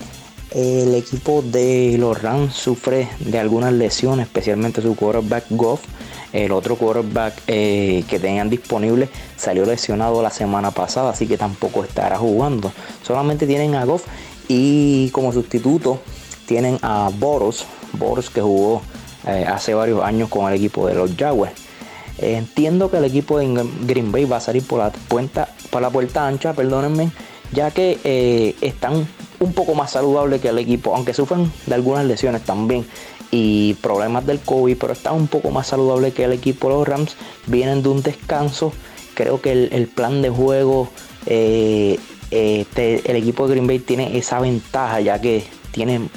el 0.51 0.95
equipo 0.95 1.41
de 1.41 1.97
los 1.99 2.21
Rams 2.21 2.53
sufre 2.53 3.07
de 3.19 3.39
algunas 3.39 3.73
lesiones, 3.73 4.25
especialmente 4.25 4.81
su 4.81 4.95
quarterback 4.95 5.45
Goff. 5.51 5.81
El 6.33 6.53
otro 6.53 6.77
quarterback 6.77 7.33
eh, 7.47 8.05
que 8.07 8.17
tenían 8.17 8.49
disponible 8.49 9.09
salió 9.35 9.65
lesionado 9.65 10.21
la 10.21 10.29
semana 10.29 10.71
pasada, 10.71 11.09
así 11.09 11.27
que 11.27 11.37
tampoco 11.37 11.83
estará 11.83 12.17
jugando. 12.17 12.71
Solamente 13.03 13.45
tienen 13.45 13.75
a 13.75 13.83
Goff 13.83 14.05
y 14.47 15.09
como 15.09 15.33
sustituto 15.33 15.99
tienen 16.45 16.79
a 16.81 17.09
Boros, 17.13 17.65
Boros 17.93 18.29
que 18.29 18.41
jugó 18.41 18.81
eh, 19.27 19.45
hace 19.45 19.73
varios 19.73 20.03
años 20.03 20.29
con 20.29 20.49
el 20.49 20.57
equipo 20.57 20.87
de 20.87 20.95
los 20.95 21.11
Jaguars. 21.17 21.70
Entiendo 22.21 22.91
que 22.91 22.97
el 22.97 23.05
equipo 23.05 23.39
de 23.39 23.67
Green 23.81 24.11
Bay 24.11 24.25
va 24.25 24.37
a 24.37 24.41
salir 24.41 24.65
por 24.65 24.79
la 24.79 24.91
puerta, 24.91 25.49
por 25.69 25.81
la 25.81 25.89
puerta 25.89 26.27
ancha, 26.27 26.53
perdónenme, 26.53 27.11
ya 27.51 27.71
que 27.71 27.99
eh, 28.03 28.55
están 28.61 29.07
un 29.39 29.53
poco 29.53 29.73
más 29.73 29.91
saludables 29.91 30.39
que 30.39 30.49
el 30.49 30.59
equipo, 30.59 30.95
aunque 30.95 31.13
sufren 31.13 31.51
de 31.65 31.75
algunas 31.75 32.05
lesiones 32.05 32.43
también. 32.43 32.85
y 33.33 33.75
problemas 33.75 34.25
del 34.25 34.41
COVID, 34.41 34.77
pero 34.77 34.91
está 34.91 35.13
un 35.13 35.27
poco 35.27 35.51
más 35.51 35.67
saludable 35.67 36.11
que 36.11 36.25
el 36.25 36.33
equipo 36.33 36.67
de 36.67 36.75
los 36.75 36.87
Rams. 36.87 37.15
Vienen 37.47 37.81
de 37.81 37.87
un 37.87 38.03
descanso. 38.03 38.73
Creo 39.13 39.39
que 39.39 39.53
el, 39.53 39.87
plan 39.87 40.21
de 40.21 40.29
juego, 40.29 40.89
eh, 41.25 41.97
este, 42.29 43.09
el 43.09 43.15
equipo 43.15 43.47
de 43.47 43.53
Green 43.53 43.67
Bay 43.67 43.79
tiene 43.79 44.17
esa 44.17 44.41
ventaja 44.41 44.99
ya 44.99 45.21
que 45.21 45.45
tiene 45.71 46.09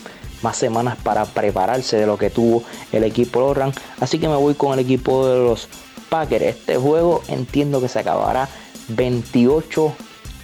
más 0.42 0.56
semanas 0.56 0.96
para 1.02 1.24
prepararse 1.24 1.96
de 1.96 2.06
lo 2.06 2.18
que 2.18 2.30
tuvo 2.30 2.64
el 2.90 3.04
equipo 3.04 3.40
de 3.40 3.46
los 3.46 3.56
Rams. 3.56 3.76
Así 4.00 4.18
que 4.18 4.28
me 4.28 4.36
voy 4.36 4.54
con 4.54 4.72
el 4.72 4.80
equipo 4.80 5.28
de 5.28 5.38
los 5.38 5.68
Packers. 6.08 6.44
Este 6.44 6.76
juego 6.76 7.22
entiendo 7.28 7.80
que 7.80 7.88
se 7.88 7.98
acabará 7.98 8.48
28 8.88 9.94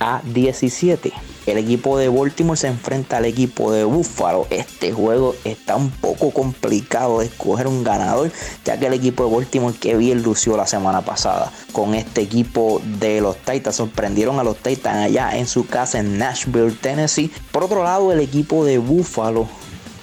a 0.01 0.23
17. 0.25 1.12
El 1.46 1.59
equipo 1.59 1.99
de 1.99 2.09
Baltimore 2.09 2.57
se 2.59 2.68
enfrenta 2.68 3.16
al 3.16 3.25
equipo 3.25 3.73
de 3.73 3.85
Buffalo. 3.85 4.46
Este 4.51 4.92
juego 4.92 5.35
está 5.44 5.77
un 5.77 5.90
poco 5.90 6.31
complicado 6.31 7.20
de 7.20 7.27
escoger 7.27 7.66
un 7.66 7.83
ganador, 7.83 8.31
ya 8.64 8.79
que 8.79 8.87
el 8.87 8.92
equipo 8.92 9.25
de 9.25 9.35
Baltimore 9.35 9.75
que 9.79 9.96
bien 9.96 10.23
lució 10.23 10.57
la 10.57 10.66
semana 10.66 11.03
pasada 11.03 11.51
con 11.73 11.94
este 11.94 12.20
equipo 12.20 12.81
de 13.01 13.20
los 13.20 13.37
Titans. 13.38 13.77
Sorprendieron 13.77 14.38
a 14.38 14.44
los 14.44 14.59
Titans 14.59 15.07
allá 15.07 15.37
en 15.37 15.46
su 15.46 15.66
casa 15.66 15.99
en 15.99 16.18
Nashville, 16.18 16.73
Tennessee. 16.73 17.33
Por 17.53 17.64
otro 17.64 17.83
lado, 17.85 18.12
el 18.12 18.20
equipo 18.20 18.64
de 18.64 18.79
Buffalo 18.79 19.49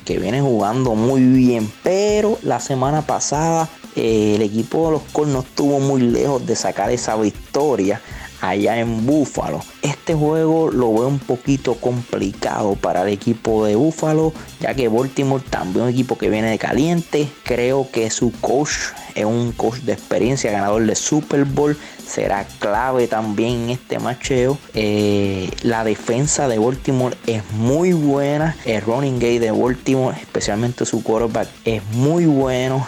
que 0.05 0.19
viene 0.19 0.41
jugando 0.41 0.95
muy 0.95 1.21
bien, 1.21 1.71
pero 1.83 2.39
la 2.41 2.59
semana 2.59 3.01
pasada 3.01 3.69
eh, 3.97 4.35
el 4.35 4.41
equipo 4.43 4.85
de 4.85 4.91
los 4.91 5.01
Colts 5.11 5.33
no 5.33 5.39
estuvo 5.39 5.79
muy 5.79 6.01
lejos 6.01 6.45
de 6.45 6.55
sacar 6.55 6.91
esa 6.91 7.15
victoria 7.15 8.01
allá 8.41 8.79
en 8.79 9.05
Búfalo. 9.05 9.61
Este 9.81 10.13
juego 10.13 10.69
lo 10.71 10.93
veo 10.93 11.07
un 11.07 11.19
poquito 11.19 11.75
complicado 11.75 12.75
para 12.75 13.03
el 13.03 13.09
equipo 13.09 13.65
de 13.65 13.75
Búfalo, 13.75 14.33
ya 14.59 14.73
que 14.73 14.87
Baltimore 14.87 15.43
también 15.49 15.85
un 15.85 15.91
equipo 15.91 16.17
que 16.17 16.29
viene 16.29 16.49
de 16.49 16.57
caliente. 16.57 17.27
Creo 17.43 17.89
que 17.91 18.09
su 18.09 18.31
coach 18.39 18.71
es 19.15 19.25
un 19.25 19.51
coach 19.51 19.79
de 19.79 19.93
experiencia, 19.93 20.51
ganador 20.51 20.85
de 20.85 20.95
Super 20.95 21.45
Bowl. 21.45 21.77
Será 22.05 22.45
clave 22.59 23.07
también 23.07 23.63
en 23.63 23.69
este 23.71 23.99
macheo. 23.99 24.57
Eh, 24.73 25.49
la 25.63 25.83
defensa 25.83 26.47
de 26.47 26.57
Baltimore 26.57 27.17
es 27.25 27.43
muy 27.51 27.93
buena. 27.93 28.55
El 28.65 28.81
running 28.81 29.19
game 29.19 29.39
de 29.39 29.51
Baltimore, 29.51 30.15
especialmente 30.19 30.85
su 30.85 31.03
quarterback, 31.03 31.49
es 31.65 31.83
muy 31.93 32.25
bueno. 32.25 32.87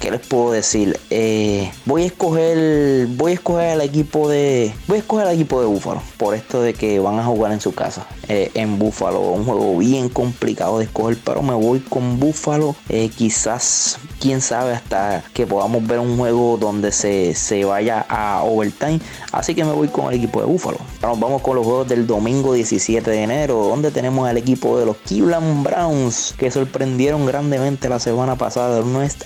¿Qué 0.00 0.10
les 0.10 0.20
puedo 0.26 0.52
decir? 0.52 0.98
Eh, 1.10 1.72
voy 1.84 2.02
a 2.04 2.06
escoger. 2.06 3.06
Voy 3.08 3.32
a 3.32 3.34
escoger 3.34 3.70
al 3.70 3.80
equipo 3.80 4.28
de. 4.28 4.72
Voy 4.86 4.98
a 4.98 5.00
escoger 5.00 5.26
al 5.26 5.34
equipo 5.34 5.60
de 5.60 5.66
Búfalo. 5.66 6.02
Por 6.16 6.34
esto 6.34 6.62
de 6.62 6.74
que 6.74 7.00
van 7.00 7.18
a 7.18 7.24
jugar 7.24 7.52
en 7.52 7.60
su 7.60 7.74
casa. 7.74 8.06
Eh, 8.28 8.50
en 8.54 8.78
Búfalo. 8.78 9.20
Un 9.20 9.44
juego 9.44 9.76
bien 9.76 10.08
complicado 10.08 10.78
de 10.78 10.84
escoger. 10.84 11.18
Pero 11.24 11.42
me 11.42 11.54
voy 11.54 11.80
con 11.80 12.20
Búfalo. 12.20 12.76
Eh, 12.88 13.08
quizás, 13.08 13.98
quién 14.20 14.40
sabe, 14.40 14.72
hasta 14.72 15.22
que 15.32 15.46
podamos 15.46 15.86
ver 15.86 15.98
un 15.98 16.16
juego 16.16 16.56
donde 16.58 16.92
se, 16.92 17.34
se 17.34 17.64
vaya 17.64 18.04
a 18.08 18.42
overtime. 18.42 19.00
Así 19.32 19.54
que 19.54 19.64
me 19.64 19.72
voy 19.72 19.88
con 19.88 20.12
el 20.12 20.18
equipo 20.18 20.40
de 20.40 20.46
Búfalo. 20.46 20.78
Nos 21.02 21.18
vamos 21.18 21.42
con 21.42 21.56
los 21.56 21.64
juegos 21.64 21.88
del 21.88 22.06
domingo 22.06 22.52
17 22.52 23.10
de 23.10 23.22
enero. 23.22 23.64
Donde 23.68 23.90
tenemos 23.90 24.28
al 24.28 24.36
equipo 24.36 24.78
de 24.78 24.86
los 24.86 24.96
Cleveland 24.98 25.64
Browns. 25.64 26.34
Que 26.38 26.50
sorprendieron 26.50 27.26
grandemente 27.26 27.88
la 27.88 27.98
semana 27.98 28.36
pasada 28.36 28.78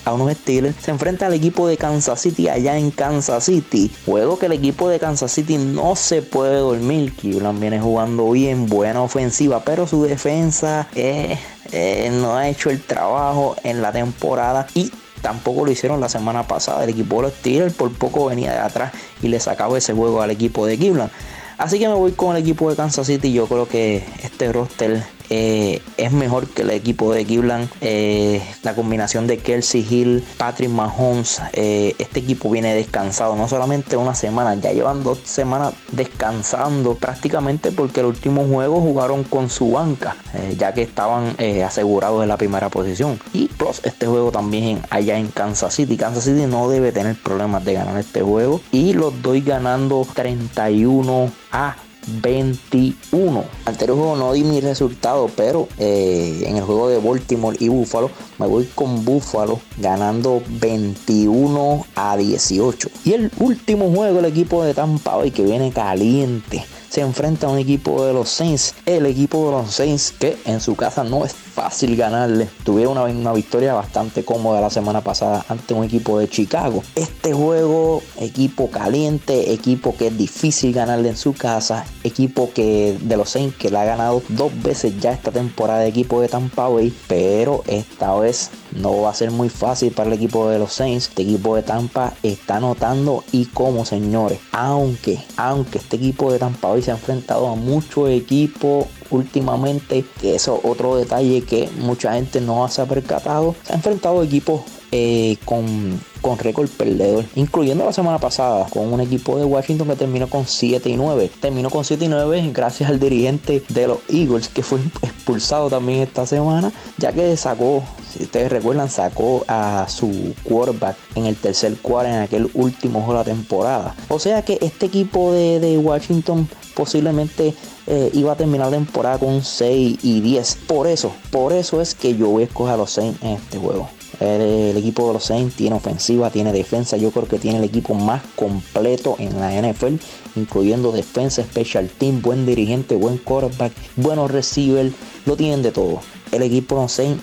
a 0.05 0.13
unos 0.13 0.33
Steelers, 0.37 0.77
se 0.81 0.91
enfrenta 0.91 1.27
al 1.27 1.35
equipo 1.35 1.67
de 1.67 1.77
Kansas 1.77 2.21
City 2.21 2.49
allá 2.49 2.77
en 2.77 2.91
Kansas 2.91 3.45
City. 3.45 3.91
Juego 4.05 4.39
que 4.39 4.47
el 4.47 4.53
equipo 4.53 4.89
de 4.89 4.99
Kansas 4.99 5.33
City 5.33 5.59
no 5.59 5.97
se 5.97 6.23
puede 6.23 6.57
dormir. 6.57 7.13
Cleveland 7.15 7.61
viene 7.61 7.81
jugando 7.81 8.31
bien, 8.31 8.67
buena 8.67 9.03
ofensiva, 9.03 9.63
pero 9.65 9.87
su 9.87 10.03
defensa 10.05 10.89
eh, 10.95 11.39
eh, 11.73 12.11
no 12.13 12.37
ha 12.37 12.49
hecho 12.49 12.71
el 12.71 12.83
trabajo 12.83 13.57
en 13.65 13.83
la 13.83 13.93
temporada 13.93 14.67
y 14.75 14.93
tampoco 15.23 15.65
lo 15.65 15.73
hicieron 15.73 16.01
la 16.01 16.09
semana 16.09 16.47
pasada. 16.47 16.85
El 16.85 16.91
equipo 16.91 17.17
de 17.17 17.23
los 17.23 17.33
Steelers 17.35 17.75
por 17.75 17.93
poco 17.93 18.27
venía 18.27 18.53
de 18.53 18.59
atrás 18.59 18.93
y 19.23 19.29
le 19.29 19.41
sacaba 19.41 19.79
ese 19.79 19.93
juego 19.93 20.21
al 20.21 20.31
equipo 20.31 20.67
de 20.67 20.77
Cleveland. 20.77 21.11
Así 21.59 21.79
que 21.79 21.89
me 21.89 21.95
voy 21.95 22.13
con 22.13 22.37
el 22.37 22.43
equipo 22.43 22.69
de 22.69 22.77
Kansas 22.77 23.07
City. 23.07 23.33
Yo 23.33 23.47
creo 23.47 23.69
que 23.69 24.05
este 24.23 24.53
roster 24.53 25.03
eh, 25.35 25.81
es 25.97 26.13
mejor 26.13 26.47
que 26.47 26.61
el 26.61 26.69
equipo 26.69 27.11
de 27.15 27.25
Cleveland. 27.25 27.67
Eh, 27.81 28.43
la 28.63 28.75
combinación 28.75 29.27
de 29.27 29.39
Kelsey 29.39 29.81
Hill, 29.89 30.23
Patrick 30.37 30.69
Mahomes, 30.69 31.41
eh, 31.55 31.95
este 31.99 32.21
equipo 32.21 32.51
viene 32.51 32.75
descansado, 32.75 33.35
no 33.35 33.49
solamente 33.49 33.97
una 33.97 34.15
semana, 34.15 34.55
ya 34.57 34.73
llevan 34.73 35.03
dos 35.03 35.21
semanas 35.25 35.73
descansando 35.91 36.97
prácticamente 36.97 37.73
porque 37.73 38.01
el 38.01 38.07
último 38.07 38.45
juego 38.45 38.83
jugaron 38.83 39.25
con 39.25 39.49
su 39.49 39.71
banca, 39.71 40.17
ya 40.59 40.75
que 40.75 40.83
estaban 40.83 41.35
asegurados 41.65 42.23
en 42.23 42.29
la 42.29 42.37
primera 42.37 42.69
posición. 42.69 43.19
Y 43.33 43.49
plus 43.49 43.81
este 43.85 44.07
juego 44.07 44.33
también 44.33 44.83
allá 44.91 45.17
en 45.17 45.29
Kansas 45.29 45.73
City. 45.73 45.97
Kansas 45.97 46.25
City 46.25 46.45
no 46.47 46.69
debe 46.69 46.93
tener 46.93 47.17
problemas 47.17 47.65
de 47.65 47.73
ganar 47.73 47.97
este 47.97 48.21
juego. 48.21 48.61
Y 48.71 48.93
los 48.93 49.23
doy 49.23 49.41
ganando 49.41 50.07
31 50.15 51.33
a 51.53 51.77
21. 52.07 53.45
Anterior 53.65 53.97
juego 53.97 54.17
no 54.17 54.33
di 54.33 54.45
mi 54.45 54.61
resultado, 54.61 55.31
pero 55.37 55.69
eh, 55.79 56.45
en 56.47 56.57
el 56.57 56.65
juego 56.65 56.89
de 56.89 56.99
Baltimore 56.99 57.57
y 57.61 57.69
Buffalo 57.69 58.11
me 58.39 58.47
voy 58.47 58.69
con 58.75 59.05
Buffalo 59.05 59.61
ganando 59.79 60.43
21 60.49 61.87
a 61.95 62.17
18. 62.17 62.89
Y 63.05 63.13
el 63.13 63.31
último 63.39 63.91
juego, 63.93 64.19
el 64.19 64.27
equipo 64.27 64.65
de 64.65 64.75
Tampa 64.75 65.17
Bay 65.17 65.31
que 65.31 65.45
viene 65.45 65.73
caliente 65.73 66.65
se 66.93 67.01
enfrenta 67.01 67.47
a 67.47 67.51
un 67.51 67.59
equipo 67.59 68.05
de 68.05 68.13
los 68.13 68.29
Saints. 68.29 68.75
El 68.85 69.07
equipo 69.07 69.47
de 69.47 69.53
los 69.53 69.75
Saints 69.75 70.13
que 70.13 70.37
en 70.45 70.61
su 70.61 70.77
casa 70.77 71.03
no 71.03 71.25
es 71.25 71.33
fácil 71.33 71.97
ganarle. 71.97 72.51
Tuvieron 72.65 72.99
una, 72.99 73.05
una 73.05 73.33
victoria 73.33 73.73
bastante 73.73 74.27
cómoda 74.27 74.61
la 74.61 74.69
semana 74.69 75.01
pasada 75.01 75.43
ante 75.49 75.73
un 75.73 75.85
equipo 75.85 76.19
de 76.19 76.29
Chicago. 76.29 76.85
Este 76.95 77.33
juego, 77.33 78.03
equipo 78.21 78.71
caliente, 78.71 79.55
equipo 79.55 79.97
que 79.97 80.09
es 80.09 80.19
difícil 80.19 80.75
ganarle 80.75 81.09
en 81.09 81.17
su 81.17 81.33
casa, 81.33 81.87
equipo 82.05 82.51
que 82.53 82.99
de 83.01 83.17
los 83.17 83.31
Saints 83.31 83.57
que 83.57 83.71
le 83.71 83.79
ha 83.79 83.85
ganado 83.87 84.23
dos 84.29 84.53
veces 84.63 84.93
ya 85.01 85.13
esta 85.13 85.31
temporada 85.31 85.81
de 85.81 85.89
equipo 85.89 86.21
de 86.21 86.29
Tampa 86.29 86.69
Bay, 86.69 86.93
pero 87.09 87.63
esta 87.69 88.15
vez 88.17 88.51
no 88.77 89.03
va 89.03 89.11
a 89.11 89.15
ser 89.15 89.31
muy 89.31 89.49
fácil 89.49 89.93
para 89.93 90.09
el 90.09 90.15
equipo 90.15 90.49
de 90.49 90.59
los 90.59 90.73
Saints. 90.73 91.09
Este 91.09 91.23
equipo 91.23 91.57
de 91.57 91.63
Tampa 91.63 92.15
está 92.23 92.57
anotando 92.57 93.25
y 93.33 93.47
como 93.47 93.85
señores, 93.85 94.39
aunque 94.53 95.19
aunque 95.37 95.79
este 95.79 95.97
equipo 95.97 96.33
de 96.33 96.39
Tampa 96.39 96.69
Bay 96.69 96.83
se 96.83 96.91
ha 96.91 96.95
enfrentado 96.95 97.49
a 97.49 97.55
muchos 97.55 98.11
equipos 98.11 98.87
últimamente, 99.11 100.05
que 100.21 100.35
eso 100.35 100.59
es 100.59 100.71
otro 100.71 100.97
detalle 100.97 101.43
que 101.43 101.69
mucha 101.79 102.15
gente 102.15 102.41
no 102.41 102.67
se 102.69 102.83
ha 102.83 102.87
percatado, 102.87 103.55
se 103.63 103.73
ha 103.73 103.77
enfrentado 103.77 104.21
a 104.21 104.25
equipos 104.25 104.63
eh, 104.95 105.39
con, 105.47 105.99
con 106.21 106.39
récord 106.39 106.69
perdedor, 106.69 107.25
incluyendo 107.35 107.85
la 107.85 107.95
semana 107.95 108.19
pasada 108.19 108.67
con 108.69 108.93
un 108.93 109.01
equipo 109.01 109.39
de 109.39 109.45
Washington 109.47 109.89
que 109.89 109.97
terminó 109.97 110.29
con 110.29 110.47
7 110.47 110.89
y 110.91 110.97
9. 110.97 111.31
Terminó 111.41 111.71
con 111.71 111.83
7 111.85 112.05
y 112.05 112.09
9 112.09 112.51
gracias 112.53 112.91
al 112.91 113.01
dirigente 113.01 113.63
de 113.71 113.87
los 113.87 113.99
Eagles 114.09 114.49
que 114.49 114.63
fue 114.63 114.81
expulsado 115.03 115.71
también 115.71 116.01
esta 116.01 116.27
semana, 116.27 116.73
ya 116.99 117.11
que 117.13 117.37
sacó, 117.39 117.83
si 118.13 118.25
ustedes 118.25 118.53
recuerdan, 118.53 118.91
sacó 118.91 119.45
a 119.49 119.87
su 119.89 120.35
quarterback 120.45 120.97
en 121.15 121.25
el 121.25 121.37
tercer 121.37 121.75
cuarto 121.79 122.13
en 122.13 122.21
aquel 122.21 122.51
último 122.53 123.01
juego 123.01 123.23
de 123.23 123.31
la 123.31 123.37
temporada. 123.37 123.95
O 124.09 124.19
sea 124.19 124.43
que 124.43 124.59
este 124.61 124.87
equipo 124.87 125.33
de, 125.33 125.59
de 125.59 125.79
Washington 125.79 126.47
posiblemente 126.75 127.55
eh, 127.87 128.11
iba 128.13 128.33
a 128.33 128.37
terminar 128.37 128.67
la 128.67 128.77
temporada 128.77 129.19
con 129.19 129.43
6 129.43 129.99
y 130.03 130.21
10. 130.21 130.59
Por 130.67 130.87
eso, 130.87 131.13
por 131.31 131.53
eso 131.53 131.81
es 131.81 131.95
que 131.95 132.15
yo 132.15 132.29
voy 132.29 132.43
a 132.43 132.47
escoger 132.47 132.75
a 132.75 132.77
los 132.77 132.91
Saints 132.91 133.23
en 133.23 133.31
este 133.31 133.59
juego. 133.59 133.89
El, 134.21 134.77
equipo 134.77 135.07
de 135.09 135.15
los 135.15 135.25
Saints 135.25 135.57
tiene 135.57 135.77
ofensiva, 135.77 136.31
tiene 136.31 136.53
defensa. 136.53 136.97
Yo 136.97 137.11
creo 137.11 137.27
que 137.27 137.39
tiene 137.39 137.59
el 137.59 137.65
equipo 137.65 137.95
más 137.95 138.23
completo 138.37 139.17
en 139.19 139.41
la 139.41 139.51
NFL, 139.51 139.95
incluyendo 140.37 140.93
defensa, 140.93 141.43
special 141.43 141.89
team, 141.89 142.23
buen 142.23 142.47
dirigente, 142.47 142.97
buen 142.97 143.19
quarterback, 143.19 143.73
buenos 143.97 144.31
receivers. 144.31 144.93
Lo 145.27 145.37
tienen 145.37 145.63
de 145.63 145.73
todo. 145.73 146.01
El 146.31 146.43
equipo 146.43 146.77
de 146.77 146.83
los 146.83 146.93
Saints 146.93 147.23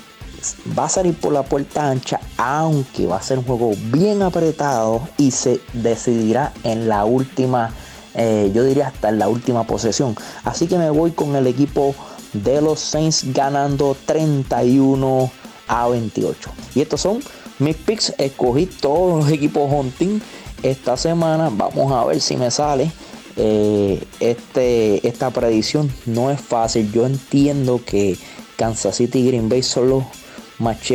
va 0.77 0.85
a 0.85 0.89
salir 0.89 1.13
por 1.15 1.33
la 1.33 1.43
puerta 1.43 1.89
ancha, 1.89 2.19
aunque 2.37 3.07
va 3.07 3.17
a 3.17 3.21
ser 3.21 3.39
un 3.39 3.45
juego 3.45 3.71
bien 3.91 4.21
apretado 4.21 5.07
y 5.17 5.31
se 5.31 5.59
decidirá 5.73 6.53
en 6.63 6.87
la 6.87 7.05
última 7.05 7.73
eh, 8.15 8.51
yo 8.53 8.63
diría 8.63 8.87
hasta 8.87 9.09
en 9.09 9.19
la 9.19 9.29
última 9.29 9.65
posesión. 9.65 10.15
Así 10.43 10.67
que 10.67 10.77
me 10.77 10.89
voy 10.89 11.11
con 11.11 11.35
el 11.35 11.47
equipo 11.47 11.95
de 12.33 12.61
los 12.61 12.79
Saints 12.79 13.31
ganando 13.33 13.95
31 14.05 15.31
a 15.69 15.87
28. 15.87 16.51
Y 16.75 16.81
estos 16.81 16.99
son 16.99 17.19
mis 17.59 17.77
picks. 17.77 18.13
Escogí 18.17 18.65
todos 18.65 19.23
los 19.23 19.31
equipos 19.31 19.71
hunting 19.71 20.19
esta 20.63 20.97
semana. 20.97 21.49
Vamos 21.49 21.93
a 21.93 22.03
ver 22.03 22.19
si 22.19 22.35
me 22.35 22.51
sale. 22.51 22.91
Eh, 23.37 24.03
este, 24.19 25.07
esta 25.07 25.29
predicción 25.29 25.89
no 26.05 26.29
es 26.31 26.41
fácil. 26.41 26.91
Yo 26.91 27.05
entiendo 27.05 27.79
que 27.85 28.17
Kansas 28.57 28.97
City 28.97 29.19
y 29.19 29.27
Green 29.27 29.47
Bay 29.47 29.63
son 29.63 29.89
los 29.89 30.03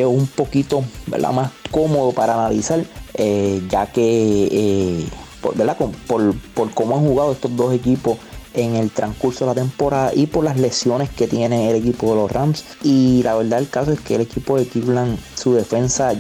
un 0.07 0.27
poquito 0.27 0.85
más 1.33 1.51
cómodo 1.71 2.13
para 2.13 2.35
analizar. 2.35 2.85
Eh, 3.15 3.63
ya 3.71 3.87
que 3.87 5.07
por, 5.41 6.35
Por, 6.55 6.71
cómo 6.73 6.97
han 6.97 7.05
jugado 7.05 7.33
estos 7.33 7.55
dos 7.57 7.73
equipos 7.73 8.19
en 8.55 8.77
el 8.77 8.91
transcurso 8.91 9.45
de 9.45 9.51
la 9.51 9.55
temporada 9.55 10.13
y 10.15 10.27
por 10.27 10.45
las 10.45 10.59
lesiones 10.59 11.11
que 11.11 11.27
tiene 11.27 11.71
el 11.71 11.77
equipo 11.77 12.11
de 12.11 12.17
los 12.17 12.33
Rams. 12.33 12.65
Y 12.83 13.23
la 13.23 13.35
verdad 13.35 13.59
el 13.59 13.69
caso 13.69 13.93
es 13.93 14.01
que 14.01 14.15
el 14.15 14.23
equipo 14.23 14.57
de 14.57 14.67
Cleveland, 14.67 15.19
su 15.35 15.55
defensa, 15.55 16.15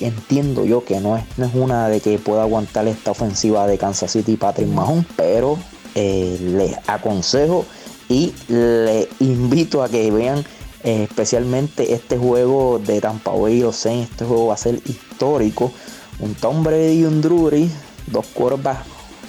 entiendo 0.00 0.64
yo 0.64 0.84
que 0.84 1.00
no 1.00 1.16
es, 1.16 1.24
no 1.36 1.46
es 1.46 1.54
una 1.54 1.88
de 1.88 2.00
que 2.00 2.18
pueda 2.18 2.42
aguantar 2.42 2.86
esta 2.86 3.10
ofensiva 3.10 3.66
de 3.66 3.78
Kansas 3.78 4.12
City 4.12 4.32
y 4.32 4.36
Patrick 4.36 4.68
Mahomes, 4.68 5.06
pero 5.16 5.58
eh, 5.94 6.38
les 6.40 6.76
aconsejo 6.86 7.64
y 8.08 8.32
le 8.48 9.08
invito 9.20 9.82
a 9.82 9.88
que 9.88 10.10
vean 10.10 10.44
eh, 10.84 11.04
especialmente 11.08 11.92
este 11.92 12.16
juego 12.16 12.78
de 12.78 13.00
Tampa 13.00 13.32
Bay 13.32 13.60
los 13.60 13.76
Saints. 13.76 14.10
Este 14.10 14.24
juego 14.24 14.48
va 14.48 14.54
a 14.54 14.58
ser 14.58 14.80
histórico. 14.86 15.72
Un 16.20 16.34
Tom 16.34 16.64
Brady 16.64 17.00
y 17.00 17.04
un 17.04 17.20
Drury, 17.20 17.70
dos 18.06 18.26
curvas 18.26 18.78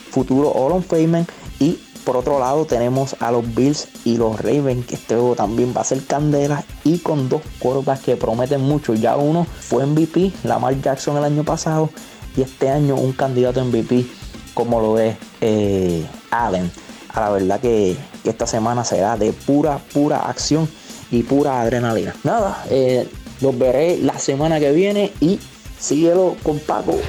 futuro 0.10 0.52
All 0.52 0.72
on 0.74 1.28
y 1.60 1.80
por 2.10 2.18
otro 2.18 2.40
lado 2.40 2.66
tenemos 2.66 3.16
a 3.20 3.30
los 3.30 3.54
Bills 3.54 3.88
y 4.04 4.18
los 4.18 4.42
Ravens, 4.42 4.88
que 4.88 4.96
este 4.96 5.14
juego 5.14 5.36
también 5.36 5.76
va 5.78 5.82
a 5.82 5.84
ser 5.84 6.04
candela 6.04 6.66
y 6.84 6.98
con 6.98 7.30
dos 7.30 7.44
curvas 7.60 8.00
que 8.00 8.16
prometen 8.16 8.62
mucho. 8.62 8.96
Ya 8.96 9.16
uno 9.16 9.46
fue 9.46 9.86
MVP, 9.86 10.32
Lamar 10.44 10.82
Jackson 10.82 11.18
el 11.18 11.24
año 11.24 11.44
pasado, 11.44 11.92
y 12.36 12.42
este 12.42 12.72
año 12.72 12.96
un 12.96 13.12
candidato 13.12 13.64
MVP 13.64 14.08
como 14.56 14.82
lo 14.82 14.98
es 14.98 15.18
eh, 15.42 16.04
Allen. 16.32 16.72
A 17.10 17.22
la 17.22 17.30
verdad 17.30 17.60
que, 17.60 17.96
esta 18.24 18.48
semana 18.48 18.84
será 18.84 19.16
de 19.16 19.32
pura, 19.32 19.80
pura 19.94 20.28
acción 20.28 20.68
y 21.12 21.22
pura 21.22 21.62
adrenalina. 21.62 22.16
Nada, 22.24 22.66
eh, 22.72 23.08
los 23.40 23.56
veré 23.56 23.98
la 23.98 24.18
semana 24.18 24.60
que 24.60 24.72
viene 24.72 25.14
y 25.20 25.40
síguelo 25.80 26.36
con 26.44 26.60
Paco. 26.60 27.00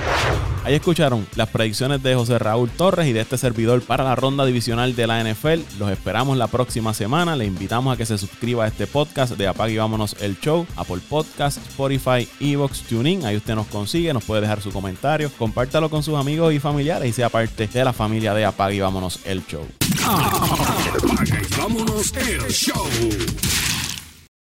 Ahí 0.63 0.75
escucharon 0.75 1.27
las 1.37 1.49
predicciones 1.49 2.03
de 2.03 2.15
José 2.15 2.39
Raúl 2.39 2.69
Torres 2.71 3.07
y 3.07 3.13
de 3.13 3.21
este 3.21 3.39
servidor 3.39 3.81
para 3.83 4.05
la 4.05 4.15
ronda 4.15 4.45
divisional 4.45 4.95
de 4.95 5.07
la 5.07 5.25
NFL. 5.25 5.61
Los 5.79 5.91
esperamos 5.91 6.37
la 6.37 6.49
próxima 6.49 6.93
semana. 6.93 7.35
Le 7.35 7.47
invitamos 7.47 7.95
a 7.95 7.97
que 7.97 8.05
se 8.05 8.19
suscriba 8.19 8.65
a 8.65 8.69
este 8.69 8.87
podcast 8.87 9.33
de 9.37 9.49
Apague 9.49 9.73
y 9.73 9.79
Vámonos 9.79 10.17
el 10.21 10.39
Show, 10.39 10.67
Apple 10.77 11.01
Podcast, 11.09 11.57
Spotify, 11.57 12.29
Evox, 12.41 12.83
TuneIn. 12.83 13.25
Ahí 13.25 13.37
usted 13.37 13.55
nos 13.55 13.69
consigue, 13.69 14.13
nos 14.13 14.25
puede 14.25 14.43
dejar 14.43 14.61
su 14.61 14.71
comentario. 14.71 15.31
Compártalo 15.39 15.89
con 15.89 16.03
sus 16.03 16.17
amigos 16.17 16.53
y 16.53 16.59
familiares 16.59 17.09
y 17.09 17.13
sea 17.13 17.31
parte 17.31 17.67
de 17.67 17.85
la 17.85 17.95
familia 17.95 18.35
de 18.35 18.45
Apague 18.45 18.77
y 18.77 18.81
Vámonos 18.81 19.21
el 19.25 19.47
Show. 19.47 19.67
Apague 20.05 21.43
y 21.51 21.55
Vámonos 21.59 22.13
el 22.17 22.49
Show. 22.53 22.85